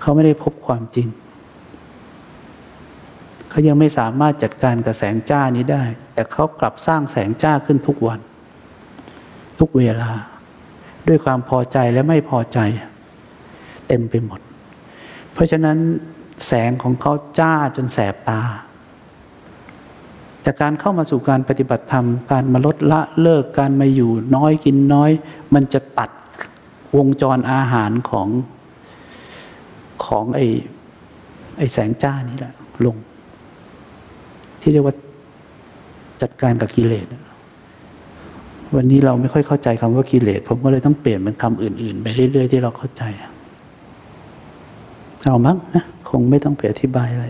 [0.00, 1.08] เขาไม่ได้พบความจริง
[3.50, 5.82] เขายังไม่สามารถจัดการกับแสงจ้านี้ได้
[6.14, 8.20] แต่เขากลับสร้างแสงจ้าขึ้นทุกวัน
[9.60, 10.10] ทุกเวลา
[11.08, 12.58] ด้วยความพอใจและไม่พอใจ
[13.88, 14.40] เต็มไปหมด
[15.32, 15.78] เพราะฉะนั้น
[16.46, 18.42] แสงของเขาจ้าจนแสบตา
[20.42, 25.10] แต่การเข้ามาสู่การปฏิบัติธรรม การมาลดละเลิกการมาอยู่น้อยกินน้อย
[25.54, 26.10] มันจะตัด
[26.96, 28.28] วงจรอาหารของ
[30.04, 30.46] ของไอ้
[31.58, 32.52] ไอ้แสงจ้านี่แหละ
[32.84, 32.96] ลง
[34.60, 34.94] ที่เรียกว่า
[36.22, 37.06] จัดการกับกิเลส
[38.76, 43.02] วันนี้เราไม่ค่อยเข้าใจคำว่ากิเลสผมก็เลยต้องเปลี่ยนเป็นคำอื่น ๆ ไปเรื่อย ๆ ที่เราเข้าใจ
[45.24, 47.26] เอามั้งนะ คงไม่ต้องไปอธิบายอะไร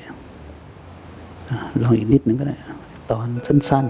[1.83, 2.57] ลองอีกนิดนึงก็ได้
[3.11, 3.87] ตอนสั้น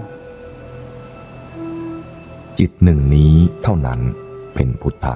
[2.59, 3.99] จิตหนึ่งนี้เท่านั้น
[4.53, 5.15] เป็นพุทธะ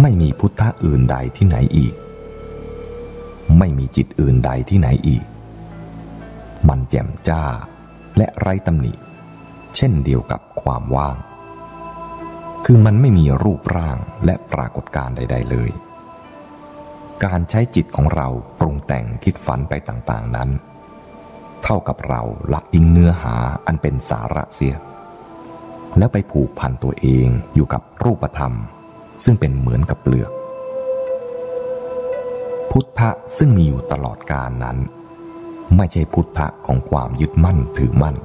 [0.00, 1.94] ไม่มีพุทธะอื่นใดที่ไหนอีก
[3.58, 5.24] ไม่มีจิตอื่นใดที่ไหนอีก
[6.68, 7.44] มันแจ่มจ้า
[8.16, 8.92] และไร้ตำหนิ
[9.76, 11.16] เช่นเดียวกับความว่าง
[12.64, 15.70] คือมันไม่มีรูปร่างและปรากฏการใด ๆ เลย
[17.24, 18.28] การใช้จิตของเรา
[18.58, 20.50] ปรุงแต่งคิดฝันไปต่างๆนั้น
[21.64, 23.34] เท่ากับเราละทิ้งเนื้อหา
[23.66, 24.76] อันเป็นสาระเสีย
[25.98, 28.52] แล้วไปผูกพันตัวเองอยู่กับรูปธรรม
[29.24, 30.30] ซึ่งเป็นเหมือนกับเปลือก
[32.70, 34.78] พุทธะซึ่งมีอยู่ตลอดกาลนั้น
[35.76, 38.16] ไม่ใช่พุทธะของความยึดมั่นถือมั่น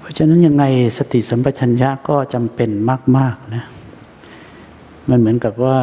[0.00, 0.64] เพราะฉะนั้นยังไง
[0.98, 2.70] สติสัมปชัญญะก็จำเป็น
[3.16, 3.64] มาก ๆ นะ
[5.08, 5.78] มันเหมือนกับว่า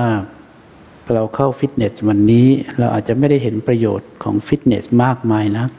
[1.14, 2.48] เราเข้าฟิตเนสวันนี้
[2.80, 5.70] เราอาจจะไม่ได้เห็นประโยชน์ของฟิตเนสมากมายนัก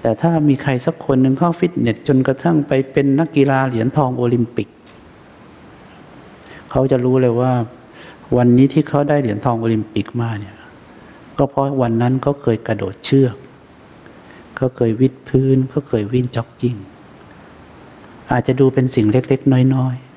[0.00, 4.68] แต่ถ้ามีใครสักคนหนึ่งเข้าฟิตเนสจนกระทั่งไปเป็นนักกีฬาเหรียญทองโอลิมปิก
[6.70, 7.52] เขาจะรู้เลยว่า
[8.36, 10.56] วันนี้ที่เขาได้เหรียญทองโอลิมปิกมาเนี่ย
[11.38, 13.36] ก็เพราะวันนั้นเขาเคยกระโดดเชือก
[14.56, 16.76] เขาเคยวิดพื้นเขาเคยวิ่งจ็อกกิ้ง
[18.32, 20.15] อาจจะดูเป็นสิ่งเล็ก ๆ น้อย ๆ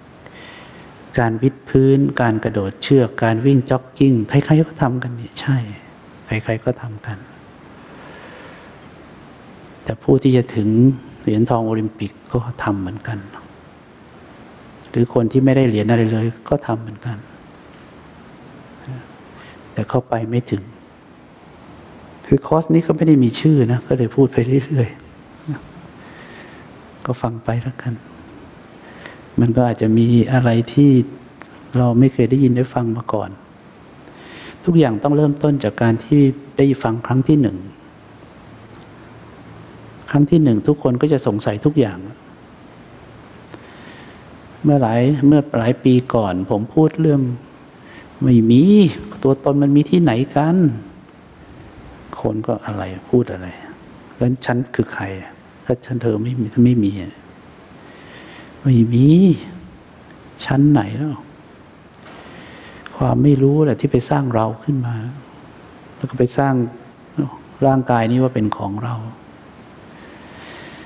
[1.20, 5.58] การวิดพื้น การกระโดดเชือก การวิ่งจ็อกกิ้ง ใครๆก็ทำกันนี่ใช่
[6.26, 7.18] ใครๆก็ทำกัน
[9.84, 10.70] แต่ผู้ที่จะถึง
[11.22, 13.18] เหรียญทองโอลิมปิกก็ทำเหมือนกัน
[14.90, 17.18] หรือคนที่ไม่ได้เหรียญอะไรเลยก็ทำเหมือนกัน
[19.74, 20.64] แต่เข้าไปไม่ถึง
[22.28, 27.94] คือคอร์สนี้ก็ไม่ได้มีชื่อนะ ก็เลยพูดไปเรื่อยๆ ก็ฟังไปแล้วกัน
[29.40, 30.92] มันก็อาจจะมีอะไรที่
[31.78, 33.30] เราไม่เคยได้ยินได้ฟังมาก่อน
[34.66, 36.22] ทุกอย่างต้องเริ่มต้นจากการที่
[36.58, 37.58] ได้ฟังครั้งที่หนึ่ง
[40.12, 42.00] ครั้งที่หนึ่งทุกคนก็จะสงสัยทุกอย่าง
[44.64, 47.22] เมื่อหลายเมื่อหลายปีก่อน ผมพูดเรื่อง
[48.24, 48.62] ไม่มี
[49.24, 50.56] ตัวตนมันมีที่ไหนกัน
[52.22, 53.48] คนก็อะไรพูดอะไร
[54.18, 55.04] แล้วฉันคือใคร
[55.66, 56.92] ถ้าฉันเธอไม่มีถ้าไม่มี
[58.64, 59.08] ไม่มี
[60.46, 61.18] ชั้นไหนแล้ว
[62.98, 64.96] ความไม่รู้แหละที่ไปสร้างเราขึ้นมา
[65.96, 66.54] แล้วก็ไปสร้าง
[67.66, 68.96] ร่างกายนี้ว่าเป็นของเรา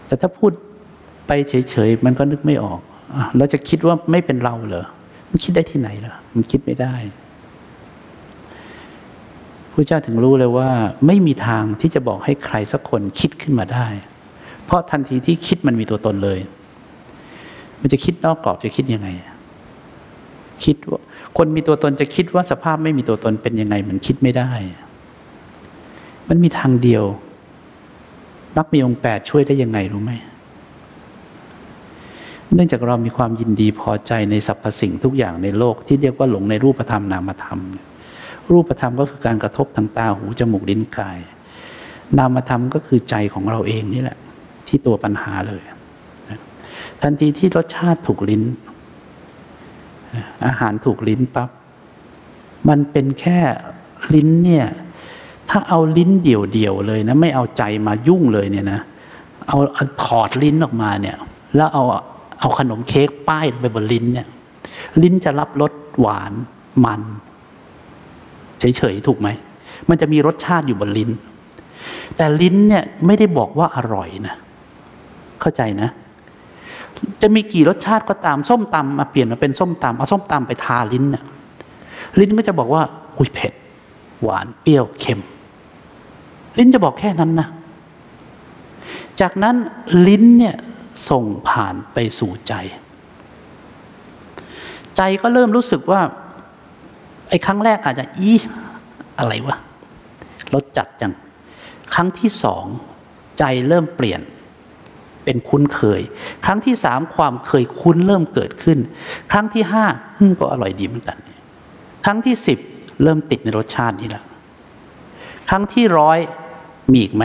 [0.05, 0.51] แต่ถ้าพูด
[1.27, 2.79] ไปเฉยๆมันก็นึกไม่ออก
[3.15, 4.85] อเราจะคิดว่าไม่เป็นเราเหรอ
[5.29, 6.95] มันคิดได้ที่ไหนล่ะมันคิดไม่ได้
[9.71, 10.69] พระเจ้าถึงรู้เลยว่า
[11.07, 13.87] ไม่มีทางที่จะบอกให้ใครสักคนคิดขึ้นมาได้
[14.65, 16.39] เพราะทันทีที่คิดมันมีตัวตนเลย
[17.83, 19.09] มันจะคิดนอกกรอบจะคิดยังไง
[20.65, 21.01] คิดว่า
[21.37, 24.51] คนมีตัวตนจะคิดว่าสภาพไม่มีตัวตนเป็นยังไง มันคิดไม่ได้
[26.29, 27.03] มันมีทางเดียว
[28.57, 30.13] มักมีองค์แปดช่วยได้ยังไงรู้ไหม
[32.53, 37.59] เนื่องจากเรามีความยินดีพอใจในสรรพสิ่งทุกอย่างในโลกที่เรียกว่าหลงในรูปธรรมนามธรรม
[38.51, 41.19] รูปธรรมก็คือการกระทบทางตาหูจมูกลิ้นกาย
[42.17, 44.17] นามธรรมก็คือใจของเราเองนี่แหละ
[44.67, 45.63] ที่ตัวปัญหาเลย
[47.03, 48.43] ทันทีที่รสชาติถูกลิ้น
[50.45, 51.49] อาหารถูกลิ้นปับ๊บ
[52.69, 53.39] มันเป็นแค่
[54.13, 54.65] ลิ้นเนี่ย
[55.49, 58.79] ถ้าเอาลิ้นเดี่ยวๆเลยนะไม่เอาใจมายุ่งเลยเนี่ยนะ
[59.47, 59.57] เอา
[60.03, 61.15] ถอดลิ้นออกมาเนี่ย
[61.55, 61.83] แล้วเอา
[62.39, 64.27] เอาขนมเค้กป้ายไปบนลิ้นเนี่ย
[65.01, 66.33] ลิ้นจะรับรสหวาน
[66.85, 67.01] มัน
[68.59, 69.29] เฉยๆถูกไหม
[69.89, 71.09] มันจะมีรสชาติอยู่บนลิ้น
[72.17, 74.35] แต่ลิ้นเนี่ยไม่ได้บอกว่าอร่อยนะ
[75.41, 75.89] เข้าใจนะ
[77.21, 81.23] จะมีกี่รสชาติก็ตามส้มตำมาเปลี่ยนมาเป็นส้มตำเอาส้มตำไปทาลิ้นน่ะ
[82.19, 82.83] ลิ้นก็จะบอกว่า
[83.17, 83.53] อุ้ยเผ็ด
[84.21, 85.19] หวานเปรี้ยวเค็ม
[86.57, 87.47] ลิ้นจะบอกแค่นั้นนะ
[89.21, 89.55] จากนั้น
[90.07, 90.55] ลิ้นเนี่ย
[91.09, 92.53] ส่งผ่านไปสู่ใจ
[94.97, 96.01] ใจก็เริ่มรู้สึกว่า
[97.29, 98.31] ไอ้ครั้งแรกอาจจะอี
[99.17, 99.57] อะไรวะ
[100.53, 101.13] รสจัดจัง
[101.93, 102.65] ครั้งที่สอง
[103.39, 104.21] ใจเริ่มเปลี่ยน
[105.25, 106.01] เป็นคุ้นเคย
[106.45, 108.79] ครั้งที่สามความเคยคุ้นเริ่มเกิดขึ้น
[109.31, 109.85] ครั้งที่ห้า
[110.39, 111.17] ก็อร่อยดีเหมือนกัน
[112.05, 112.59] ครั้งที่สิบ
[113.03, 114.25] เริ่มติดในรสชาตินี้แล้ว
[115.49, 116.19] ครั้งที่ร้อย
[116.91, 117.23] มีอีกไหม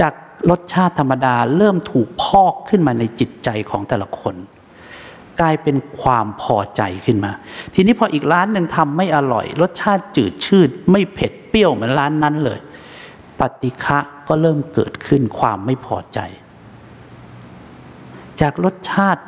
[0.00, 0.14] จาก
[0.50, 4.34] รสชาติธรรมดาเริ่มถูกพอกขึ้นมาในจิตใจของแต่ละคน
[5.40, 7.32] กลายเป็นความพอใจขึ้นมา
[7.74, 12.58] ทีนี้พออีกร้านหนึ่งทำไม่อร่อย รสชาติจืดชืด ไม่เผ็ดเปรี้ยวเหมือนร้านนั้นเลย
[13.40, 16.20] ปฏิฆะ ก็เริ่มเกิดขึ้นความไม่พอใจ
[18.40, 19.22] จากรสชาติ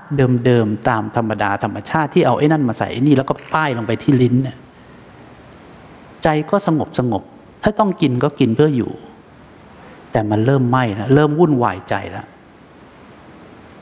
[0.47, 4.57] เดิมๆตามธรรมดาธรรมชาติที่เอาไอ้นั่นมาใส่ไอ้นี่แล้วก็ป้ายลงไปที่ลิ้นเนี่ย
[6.23, 7.23] ใจก็สงบสงบ
[7.63, 8.93] ถ้าต้องกินก็กินเพื่ออยู่
[10.13, 12.27] แต่มันเริ่มไหม้แล้วเริ่มวุ่นวายใจแล้ว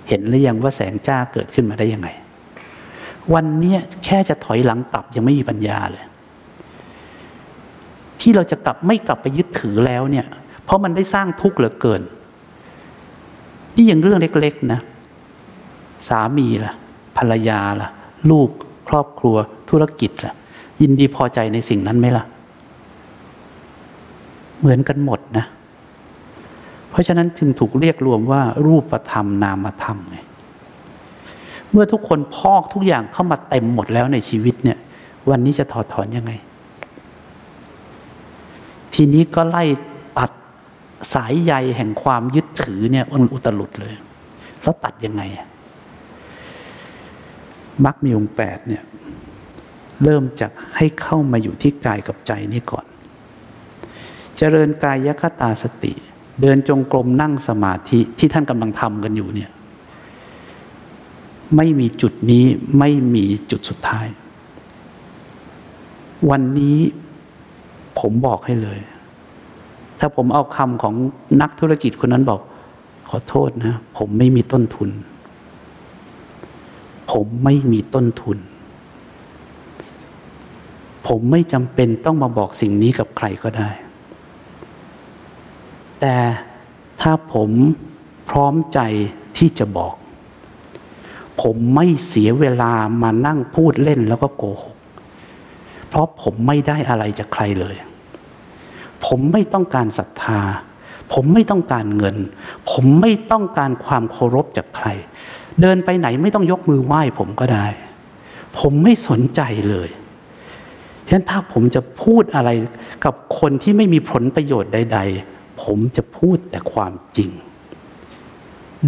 [0.09, 2.09] เห็นหรือยังว่าแสงจ้าเกิดขึ้นมาได้ยังไง
[3.35, 6.05] วันนี้แค่จะถอยหลังกลับยังไม่มีปัญญาเลย
[8.21, 10.27] ที่เราจะกลับไม่กลับไปยึดถือแล้วเนี่ย
[10.67, 12.03] เพราะมันได้สร้างทุกข์เหลือเกิน
[13.77, 14.81] นี่ยังเรื่องเล็กๆนะ
[16.09, 16.73] สามีล่ะ
[17.17, 17.89] ภรรยาล่ะ
[18.31, 18.49] ลูก
[18.89, 19.37] ครอบครัว
[19.71, 20.35] ธุรกิจล่ะ
[20.81, 22.25] ยินดีพอใจในสิ่งนั้นไหมล่ะ
[24.59, 25.45] เหมือนกันหมดนะ
[26.91, 30.17] เพราะฉะนั้นจึงถูกเรียกรวมว่า รูปธรรมนามธรรมไง
[31.71, 34.79] เมื่อทุกคนพอกทุกอย่างเข้ามาเต็มหมดแล้วในชีวิตเนี่ย
[35.31, 36.33] วันนี้จะถอดถอนยังไง
[38.95, 39.65] ทีนี้ก็ไล่
[41.15, 43.95] สายใยแห่งความยึดถือเนี่ยมันอุตลุดเลย
[44.63, 45.23] แล้วตัดยังไง
[47.85, 48.83] มักมีองแปดเนี่ย
[50.05, 52.87] เริ่มจากให้เข้ามาอยู่ที่กายกับใจนี่ก่อน
[54.37, 55.93] เจริญกายคตาสติ
[56.41, 59.51] เดินจงกรมนั่งสมาธิที่ท่านกำลังทำกันอยู่เนี่ย
[61.57, 62.45] ไม่มีจุดนี้
[62.79, 64.07] ไม่มีจุดสุดท้าย
[66.31, 66.79] วันนี้
[67.99, 68.79] ผมบอกให้เลย
[70.01, 70.95] ถ้าผมเอาคำของ
[71.41, 72.41] นักธุรกิจคนนั้นบอก
[73.09, 74.91] ขอโทษนะ ผมไม่มีต้นทุน
[77.11, 78.39] ผมไม่มีต้นทุน
[81.07, 83.71] ผมไม่จำเป็นต้องมาบอกสิ่งนี้กับใครก็ได้
[86.01, 86.17] แต่
[87.01, 87.51] ถ้าผม
[88.29, 88.81] พร้อมใจ
[89.37, 89.95] ที่จะบอก
[91.43, 94.77] ผมไม่เสียเวลามานั่งพูดเล่นแล้วก็โกหก
[95.89, 97.77] เพราะผมไม่ได้อะไรจากใครเลย
[99.07, 100.41] ผมไม่ต้องการศรัทธา
[101.13, 102.17] ผมไม่ต้องการเงิน
[102.71, 104.89] ผมไม่ต้องการความเคารพจากใคร
[105.61, 107.67] เดินไปไหนไม่ต้องยกมือไหว้ผมก็ได้
[108.59, 109.89] ผมไม่สนใจเลย
[111.09, 112.51] ฉะนั้นถ้าผมจะพูดอะไร
[113.05, 114.99] กับคนที่ไม่มีผลประโยชน์ใด
[115.31, 117.31] ๆ ผมจะพูดแต่ความจริง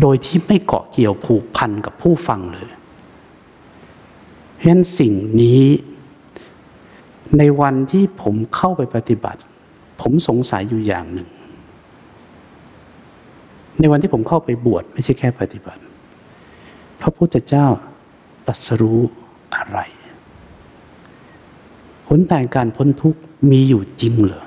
[0.00, 2.70] โดยที่ไม่เกาะเกี่ยวผูกพันกับผู้ฟังเลย
[4.54, 5.64] เพราะฉะนั้นสิ่งนี้
[7.38, 9.40] ในวันที่ผมเข้าไปปฏิบัติ
[10.00, 11.28] ผมสงสัยอยู่อย่างหนึ่ง
[13.78, 15.82] ในวันที่ผมเข้าไปบวชไม่ใช่แค่ปฏิบัติ
[17.00, 17.66] พระพุทธเจ้า
[18.46, 19.00] ตรัสรู้
[19.54, 19.78] อะไร
[22.08, 24.44] หนทางการพ้นทุกข์มีอยู่จริงเหรอ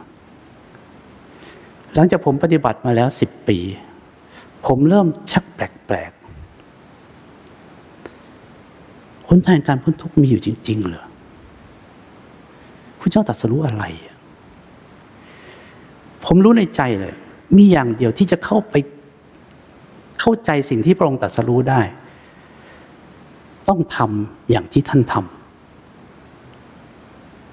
[1.96, 3.58] หลังจากผมปฏิบัติมาแล้วสิบปี
[4.66, 11.06] ผมเริ่มชักแปลกๆหนทางการพ้นทุกข์มีอยู่จริง ๆ เหรอ
[13.00, 13.84] พระเจ้าตรัสรู้อะไร
[16.25, 17.15] ผมรู้ในใจเลย
[17.57, 18.75] มีอย่างเดียวที่จะเข้าไป
[20.19, 21.81] เข้าใจสิ่งที่พระองค์ตรัสรู้ได้
[23.69, 25.15] ต้องทำอย่างที่ท่านท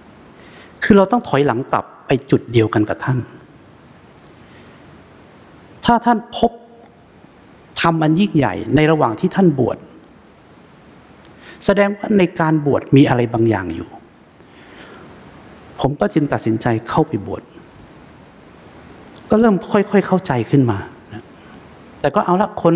[0.06, 3.18] ำคือเราต้องถอยหลังกลับไปจุดเดียวกันกับท่าน
[5.84, 6.52] ถ้าท่านพบ
[7.80, 9.78] ทำอันยิ่งใหญ่ในระหว่างที่ท่านบวช
[11.64, 13.88] แสดงว่าในการบวชมีอะไรบางอย่างอยู่
[15.80, 17.42] ผมก็จึงตัดสินใจเข้าไปบวช
[19.30, 20.78] ก็เริ่มค่อย ๆ เข้าใจขึ้นมา
[22.00, 22.72] แต่ก็เอาละคน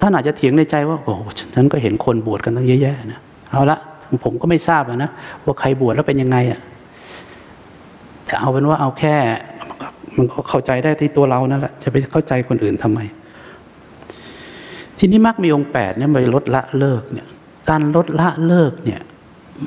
[0.00, 1.14] ท่านอาจจะเถียงในใจว่าโอ้
[1.54, 3.78] ฉันก็เห็นคนบวชกันตั้งเยอะแยะนะเอาละ
[4.24, 5.10] ผมก็ไม่ทราบนะ
[5.44, 6.60] ว่าใครบวชแล้วเป็นยังไงอะ
[8.26, 9.14] แต่เอาเป็นว่าเอาแค่
[10.16, 13.00] มันก็เข้าใจได้ที่ตัวเรานั่นแหละจะไปเข้าใจคนอื่นทำไม
[14.98, 17.26] ทีนี้มักมีองค์แปดเนี่ยไปลดละเลิกเนี่ย
[17.70, 19.00] การลดละเลิกเนี่ย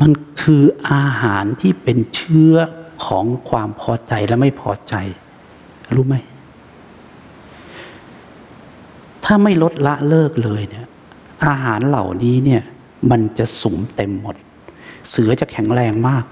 [0.01, 2.55] มันคืออาหารที่เป็นเชื้อ
[3.05, 4.95] ของความพอใจและไม่พอใจ
[5.95, 6.15] รู้ไหม
[9.25, 10.85] ถ้าไม่ลดละเลิกเลยเนี่ย
[11.47, 12.61] อาหารเหล่านี้เนี่ย
[13.11, 14.35] มันจะสุมเต็มหมด
[15.09, 16.25] เสือจะแข็งแรงมาก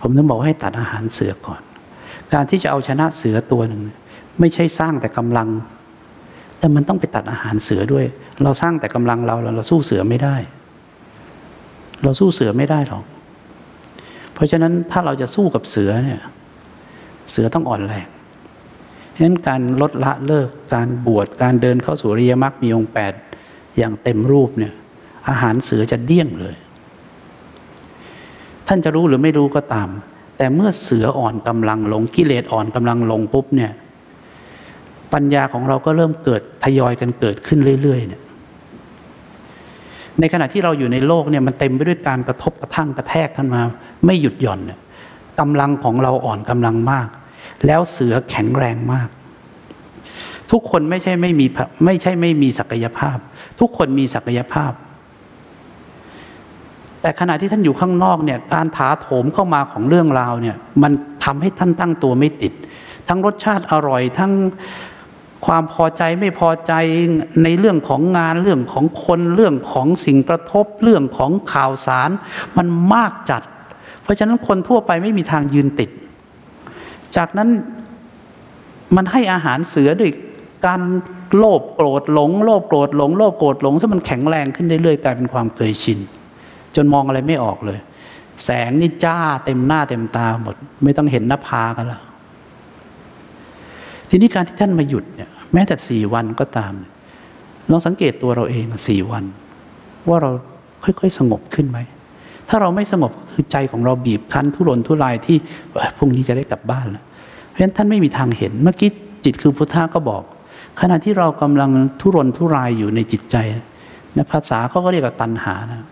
[0.00, 1.60] ผมต้องบอกให้ตัดอาหารเสือก่อน
[2.32, 3.82] การที่จะเอาชนะเสือตัวหนึ่ง
[4.40, 5.48] ไม่ใช่สร้างแต่กำลัง
[6.58, 8.04] แต่มันต้องไปตัดอาหารเสือด้วย
[8.42, 10.36] เราสร้างแต่กำลังเราเราสู้เสือไม่ได้
[12.02, 13.04] เราสู้เสือไม่ได้หรอก
[14.34, 16.20] เพราะฉะนั้นถ้าเราจะสู้กับเสือเนี่ย
[17.30, 18.06] เสือต้องอ่อนแรง
[19.16, 23.12] ฉะนั้นการลดละเลิกการบวชการเดินเข้าสู่ริยมรรคมีองค์แปด
[23.76, 24.72] อย่างเต็มรูปเนี่ย
[25.28, 26.54] อาหารเสือจะเดี้ยงเลย
[28.66, 29.88] ท่านจะรู้หรือไม่รู้ก็ตาม
[30.36, 33.72] แต่เมื่อเสืออ่อนกำลังลงกิเลสอ่อนกำลังลงปุ๊บเนี่ย
[35.12, 38.22] ปัญญาของเราก็เริ่มเกิดทยอยกันเกิดขึ้นเรื่อยๆเนี่ย
[40.20, 43.60] ในขณะที่เราอยู่ในโลกเนี่ยมันเต็มไปด้วยการกระทบกระทั่งกระแทกกันมา
[44.06, 44.78] ไม่หยุดหย่อนเนี่ย
[45.40, 47.08] กำลังของเราอ่อนกำลังมาก
[47.66, 49.08] แล้วเสือแข็งแรงมาก
[50.50, 51.46] ทุกคนไม่ใช่ไม่มี
[51.84, 53.16] ไม่ใช่ไม่มีศักยภาพ
[53.60, 54.72] ทุกคนมีศักยภาพ
[57.00, 60.92] แต่ขณะที่ท่านอยู่ข้างนอกเนี่ยการถาโถมเข้ามาของเรื่องราวเนี่ยมัน
[61.24, 62.52] ทำให้ท่านตั้งตัวไม่ติด
[63.08, 64.32] ทั้งรสชาติอร่อยทั้ง
[65.46, 66.72] ความพอใจไม่พอใจ
[67.42, 72.10] ในเรื่องของงานเรื่องของคนเรื่องของสิ่งกระทบเรื่องของข่าวสาร
[72.56, 73.42] มันมากจัด
[74.02, 75.90] เพราะฉะนั้นคนทั่วไปไม่มีทางยืนติด
[77.16, 77.48] จากนั้น
[78.96, 80.10] มันให้อาหารเสือด้วย
[80.66, 80.80] การ
[81.36, 85.98] โลภโกรธหลง โลภโกรธหลง โลภโกรธหลงซะมันแข็งแรงขึ้นเรื่อยๆกลายเป็นความเคยชิน
[86.76, 87.78] จนมองอะไรไม่ออกเลย
[88.44, 90.54] แสงนี่จ้าเต็มหน้าเต็มตาหมด
[90.84, 92.02] ไม่ต้องเห็นหน้าผากันแล้ว
[94.10, 96.72] ทีนี้การที่ท่านมาหยุดเนี่ยแม้แต่สี่วันก็ตาม
[97.70, 99.24] ลองสังเกตตัวเราเองสี่วัน
[100.08, 100.30] ว่าเรา
[100.84, 101.78] ค่อยๆสงบขึ้นไหม
[102.48, 105.36] ถ้าเราไม่สงบคือใจของเราบีบคั้นทุรนทุรายที่
[105.96, 107.04] พรุ่งนี้จะได้กลับบ้านแล้ว
[107.56, 108.90] ราะฉะนั้นท่านไม่มีทางเห็น เมื่อกี้
[109.24, 110.22] จิตคือพุทธะก็บอก
[110.80, 113.36] ขณะที่เรากำลังทุรนทุรายอยู่ในจิตใจ
[114.14, 115.82] ในภาษาเขาก็เรียกว่าตัณหานะ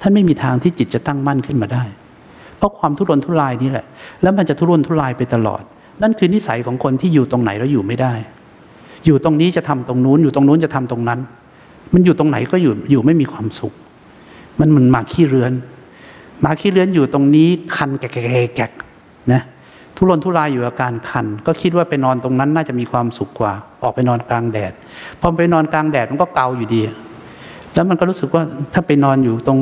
[0.00, 1.84] ท่านไม่มีทางที่จิตจะตั้งมั่นขึ้นมาได้
[2.56, 3.86] เพราะความทุรนทุรายนี่แหละ
[4.22, 5.62] แล้วมันจะทุรนทุรายไปตลอด
[6.02, 8.14] นั่นคือนิสัยของคนที่อยู่ตรงไหนแล้วอยู่ไม่ได้
[9.06, 11.20] อยู่ตรงนี้จะทำตรงนู้น อยู่ตรงนู้นจะทำตรงนั้น
[11.94, 13.72] มันอยู่ตรงไหนก็อยู่อยู่ไม่มีความสุข
[14.60, 15.52] มันเหมือนหมาขี้เรือน
[16.40, 18.16] หมาขี้เรือนอยู่ตรงนี้คันแกก
[18.56, 18.70] แกก
[19.32, 19.42] นะ
[19.96, 24.72] ทุรนทุรายอยู่อาการคัน ก็คิดว่าไปนอนตรงนั้นน่าจะมีความสุขกว่า ออกไปนอนกลางแดด
[25.20, 26.82] พอไปนอนกลางแดดมันก็เกาอยู่ดี
[27.74, 29.60] แล้วมันก็รู้สึกว่าถ้าไปนอนอยู่ตรง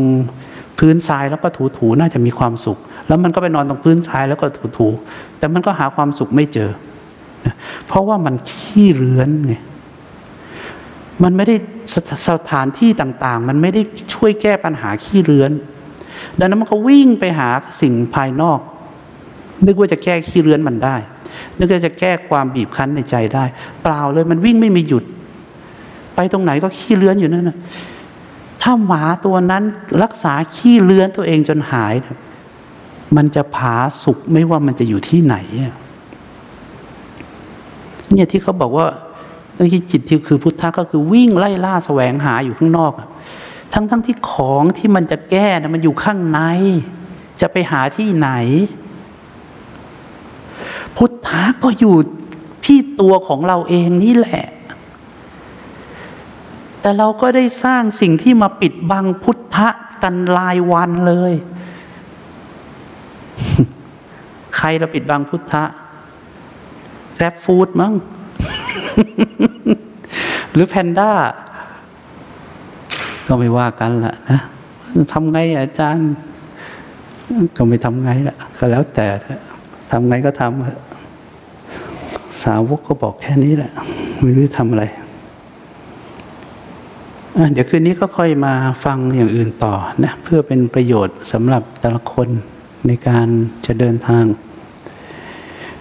[0.78, 2.78] พื้นทรายแล้วก็ถูถูน่าจะมีความสุข
[3.08, 4.88] แล้วมันก็ไปนอนตรงพื้นทรายแล้วก็ถูถู
[5.38, 6.70] แต่มันก็หาความสุขไม่เจอ
[7.86, 9.54] เพราะว่ามันขี้เรือนไง
[11.22, 11.56] มันไม่ได้
[11.94, 11.96] ส
[12.28, 13.82] สถานที่ต่างๆ มันไม่ได้
[14.14, 15.50] ช่วยแก้ปัญหาขี้เรือน
[16.38, 17.48] ดังนั้นมันก็วิ่งไปหา
[17.80, 18.60] สิ่งภายนอก
[19.66, 20.96] นึกว่าจะแก้ขี้เรือนมันได้
[21.58, 23.44] นึกว่าจะแก้ความบีบคั้นในใจได้
[23.82, 25.04] เปล่าเลยมันวิ่งไม่มีหยุด
[26.14, 27.56] ไปตรงไหนก็ขี้เรือนอยู่นั่นนะ
[28.62, 29.62] ถ้าหมาตัวนั้น
[30.02, 31.94] รักษาขี้เลื้อนตัวเองจนหาย
[33.16, 35.36] มันจะผาสุกไม่ว่ามันจะอยู่ที่ไหน
[38.12, 38.86] เนี่ยที่เขาบอกว่า
[39.72, 42.92] ที่จิตที่คือพุทธะก็คือวิ่งไล่ล่าแสวงหาอยู่ข้างนอก
[43.74, 46.40] ทั้งทั้งที่ของที่มันจะแก้นะมันอยู่ข้างใน
[47.40, 48.30] จะไปหาที่ไหน
[50.96, 51.96] พุทธะก็อยู่
[52.66, 54.46] ที่ตัวของเราเองนี่แหละ
[56.80, 59.68] แต่เราก็ได้สร้างสิ่งที่มาปิดบังพุทธะ
[60.02, 61.32] กันลายวันเลย
[64.56, 65.64] ใครเราปิดบังพุทธะ
[67.16, 67.92] แกร็บฟู้ดมั้ง
[70.52, 71.12] หรือแพนด้า
[73.26, 74.40] ก็ไม่ว่ากันละนะ
[75.12, 76.10] ทำไงอาจารย์
[77.56, 79.06] ก็ไม่ทำไงละก็แล้วแต่
[79.90, 83.72] ทำไงก็ทำสาวกก็บอกแค่นี้แหละ
[84.20, 84.84] ไม่รู้ทำอะไร
[87.52, 89.74] เดี๋ยวคืนนี้ก็ค่อยมาฟังอย่างอื่นต่อ
[90.04, 92.28] นะเพื่อเป็นประโยชน์สำหรับแต่ละคน
[92.86, 93.28] ในการ
[93.66, 94.24] จะเดินทาง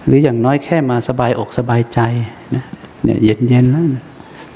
[0.04, 2.00] หรืออย่างน้อยแค่มาสบายอกสบายใจ
[2.54, 2.64] นะ
[3.02, 4.04] เนี่ยเย็นเย็นแล้วนะ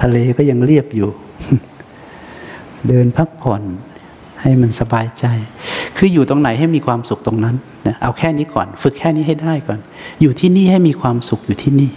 [0.02, 1.10] ทะเลก็ยังเรียบอยู่
[2.88, 3.62] เดินพักผ่อน
[4.42, 5.26] ให้มันสบายใจ
[5.96, 9.78] คืออยู่ตรงไหนให้มีความสุขตรงนั้นนะเอาแค่นี้ก่อน ฝึกแค่นี้ให้ได้ก่อน
[10.20, 11.92] อยู่ที่นี่ให้มีความสุขอยู่ที่นี่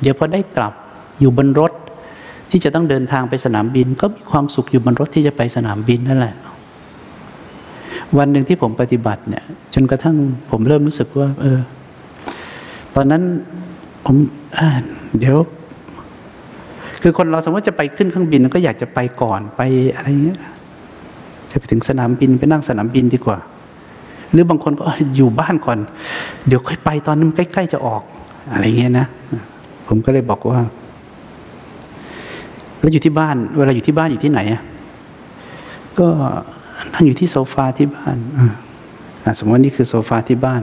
[0.00, 0.72] เดี๋ยวพอได้กลับ
[1.20, 1.72] อยู่บนรถ
[2.50, 6.34] ที่จะต้องเดินทางไปสนามบิน ก็มีความสุขอยู่บนรถที่จะไปสนามบินนั่นแหละ
[8.18, 10.16] วันหนึ่งที่ผมปฏิบัติเนี่ย จนกระทั่ง
[10.50, 11.58] ผมเริ่มรู้สึกว่า เออ
[12.94, 13.22] ตอนนั้น
[14.04, 14.16] ผม
[15.18, 15.36] เดี๋ยว
[17.02, 19.62] คือคนเราสมมติจะไปขึ้นเครื่องบินก็อยากจะไปก่อนไป
[19.94, 20.38] อะไรเงี้ย
[21.54, 23.38] จะไปถึงสนามบินไปนั่งสนามบินดีกว่า
[24.32, 24.84] หรือบางคนก็
[25.16, 25.78] อยู่บ้านก่อน
[26.46, 28.02] เดี๋ยวค่อยไปตอนนั้นใกล้ ๆ จะออก
[28.52, 29.06] อะไรเงี้ยนะ
[29.88, 30.60] ผมก็เลยบอกว่า
[32.80, 34.62] แล้วอยู่ที่บ้าน เวลาอยู่ที่บ้านอยู่ที่ไหนอะ
[35.98, 36.08] ก็
[36.94, 38.16] นั่งอยู่ที่โซฟาที่บ้าน
[39.38, 40.62] สมมตินี่คือโซฟาที่บ้าน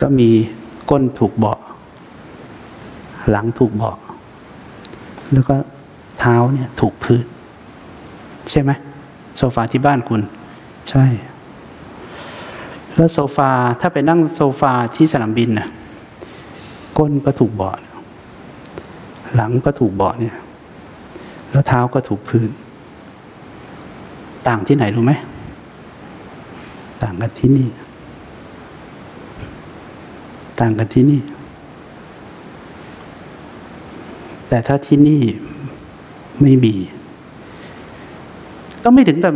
[0.00, 0.28] ก็มี
[0.90, 1.58] ก้นถูกเบาะ
[3.30, 3.96] หลังถูกเบาะ
[5.32, 5.56] แล้วก็
[6.20, 7.24] เท้าเนี่ยถูกพื้น
[8.50, 8.70] ใช่ไหม
[9.38, 10.20] โซฟาที่บ้านคุณ
[10.90, 11.04] ใช่
[12.96, 15.68] แล้วโซฟาถ้าไปนั่งโซฟาที่สนามบินน่ะ
[16.98, 17.76] ก้นก็ถูกเบาะ
[19.34, 20.34] หลังก็ถูกเบาะเนี่ย
[21.50, 22.50] แล้วเท้าก็ถูกพื้น
[24.48, 25.12] ต่างที่ไหนรู้ไหม
[27.02, 27.68] ต่างกันที่นี่
[30.60, 31.20] ต่างกันที่นี่
[34.48, 35.22] แต่ถ้าที่นี่
[36.42, 36.74] ไม่มี
[38.84, 39.30] ก็ไม่ถึงแต่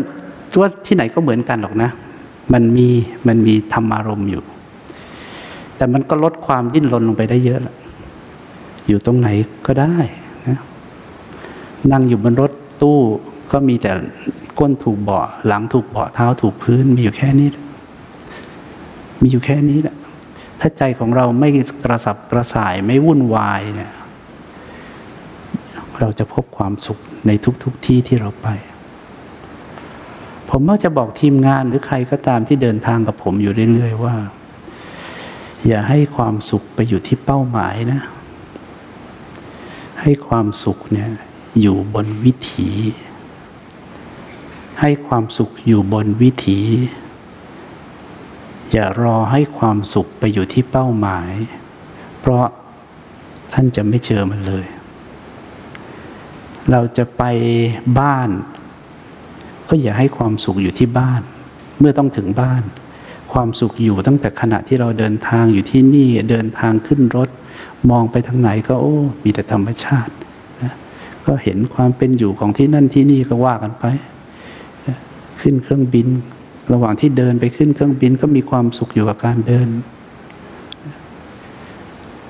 [0.61, 1.91] ว่าที่ไหนก็เหมือนกันหรอกนะ
[2.53, 2.89] มันมี
[3.27, 4.43] มันมีธรรมารมณ์อยู่
[5.77, 7.77] แต่มันก็ลดความดิ้นรนลงไปได้เยอะล้ว
[8.89, 9.29] อยู่ตรงไหน
[9.67, 9.97] ก็ได้
[10.49, 10.59] นะ
[11.93, 12.99] นั่งอยู่บนรถตู้
[13.53, 13.91] ก็มีแต่
[14.59, 17.49] ก้นถูกเบาะหลังถูกเบาะเท้าถูกพื้นมีอยู่แค่นี้
[19.23, 19.97] มีอยู่แค่นี้แหละ
[20.61, 21.49] ถ้าใจของเราไม่
[21.85, 23.93] กระสับกระส่ายไม่วุ่นวายเนี่ย
[26.01, 27.31] เราจะพบความสุขใน
[27.63, 28.49] ทุกๆทที่ที่เราไป
[30.49, 34.17] ผมมักจะบอกทีมงานหรือใครก็ตามที่เดินทางกับผมอยู่เรื่อยๆว่า
[35.67, 38.01] อย่าให้ความสุขไปอยู่ที่เป้าหมายนะ
[40.03, 41.11] ให้ความสุขเนี่ย
[41.61, 42.71] อยู่บนวิถี
[44.81, 46.61] ให้ความสุขอยู่บนวิถี
[48.73, 51.31] อย่ารอให้ความสุขไปอยู่ที่เป้าหมาย
[52.21, 52.47] เพราะ
[53.53, 54.67] ท่านจะไม่เจอมันเลย
[56.71, 57.23] เราจะไป
[57.99, 58.29] บ้าน
[59.69, 61.23] ก็อย่าให้ความสุขอยู่ที่บ้าน
[61.79, 62.63] เมื่อต้องถึงบ้าน
[63.33, 67.29] ความสุขอยู่ตั้งแต่ขณะที่เราเดินทางอยู่ที่นี่เดินทางขึ้นรถ
[67.91, 70.13] มองไปทางไหนก็โอ้ มีแต่ธรรมชาติ
[70.63, 70.75] นะ
[71.27, 73.85] ก็เห็นความเป็นอยู่ของที่นั่นที่นี่ก็ว่ากันไป
[74.87, 74.97] นะ
[75.41, 76.07] ขึ้นเครื่องบิน
[76.73, 79.69] ระหว่างที่เดินไปขึ้นเครื่องบินก็มีความสุขอยู่กับการเดิน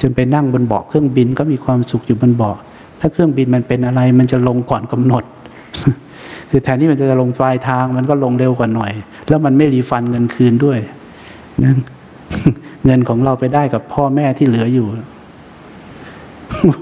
[0.00, 2.56] จนไปนั่งบนเบาะเครื่องบินก็มีความสุขอยู่บนเบาะ
[3.00, 5.24] ถ้าเครื่องบินมันเป็นอะไรมันจะลงก่อนกำหนด
[6.50, 8.92] คือแทนที่มันจะลงปลายทางมันก็ลงเร็วกว่าหน่อย
[9.28, 10.78] แล้วมันไม่รีฟันเงินคืนด้วย
[11.64, 11.78] นั่น
[12.84, 14.86] เงินของเราไปได้กับพ่อแม่ที่เหลืออยู่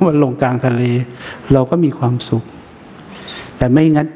[0.06, 0.82] มันลงกลางทะเล
[1.52, 2.44] เราก็มีความสุข
[3.58, 4.08] แต่ไม่งั้น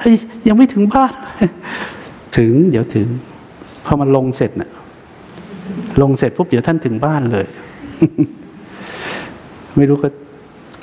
[0.00, 0.16] เฮ้ย
[0.48, 1.12] ยังไม่ถึงบ้าน
[2.36, 3.08] ถึงเดี๋ยวถึง
[3.84, 4.70] พอมันลงเสร็จน่ะ
[6.02, 7.46] ลงเสร็จปุ๊บเดี๋ยวท่านถึงบ้านเลย
[9.76, 10.08] ไม่รู้ก็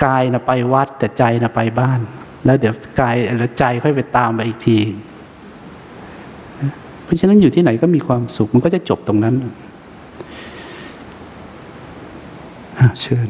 [0.05, 1.99] กายนะไปวัดแต่ใจนะไปบ้าน
[2.45, 4.79] แล้วเดี๋ยวกายแล้วใจค่อยไปตามไปอีกที
[7.03, 9.35] เพราะฉะนั้นอยู่ที่ไหนก็มีความสุข มันก็จะจบตรงนั้น
[12.79, 13.27] อะเชิญ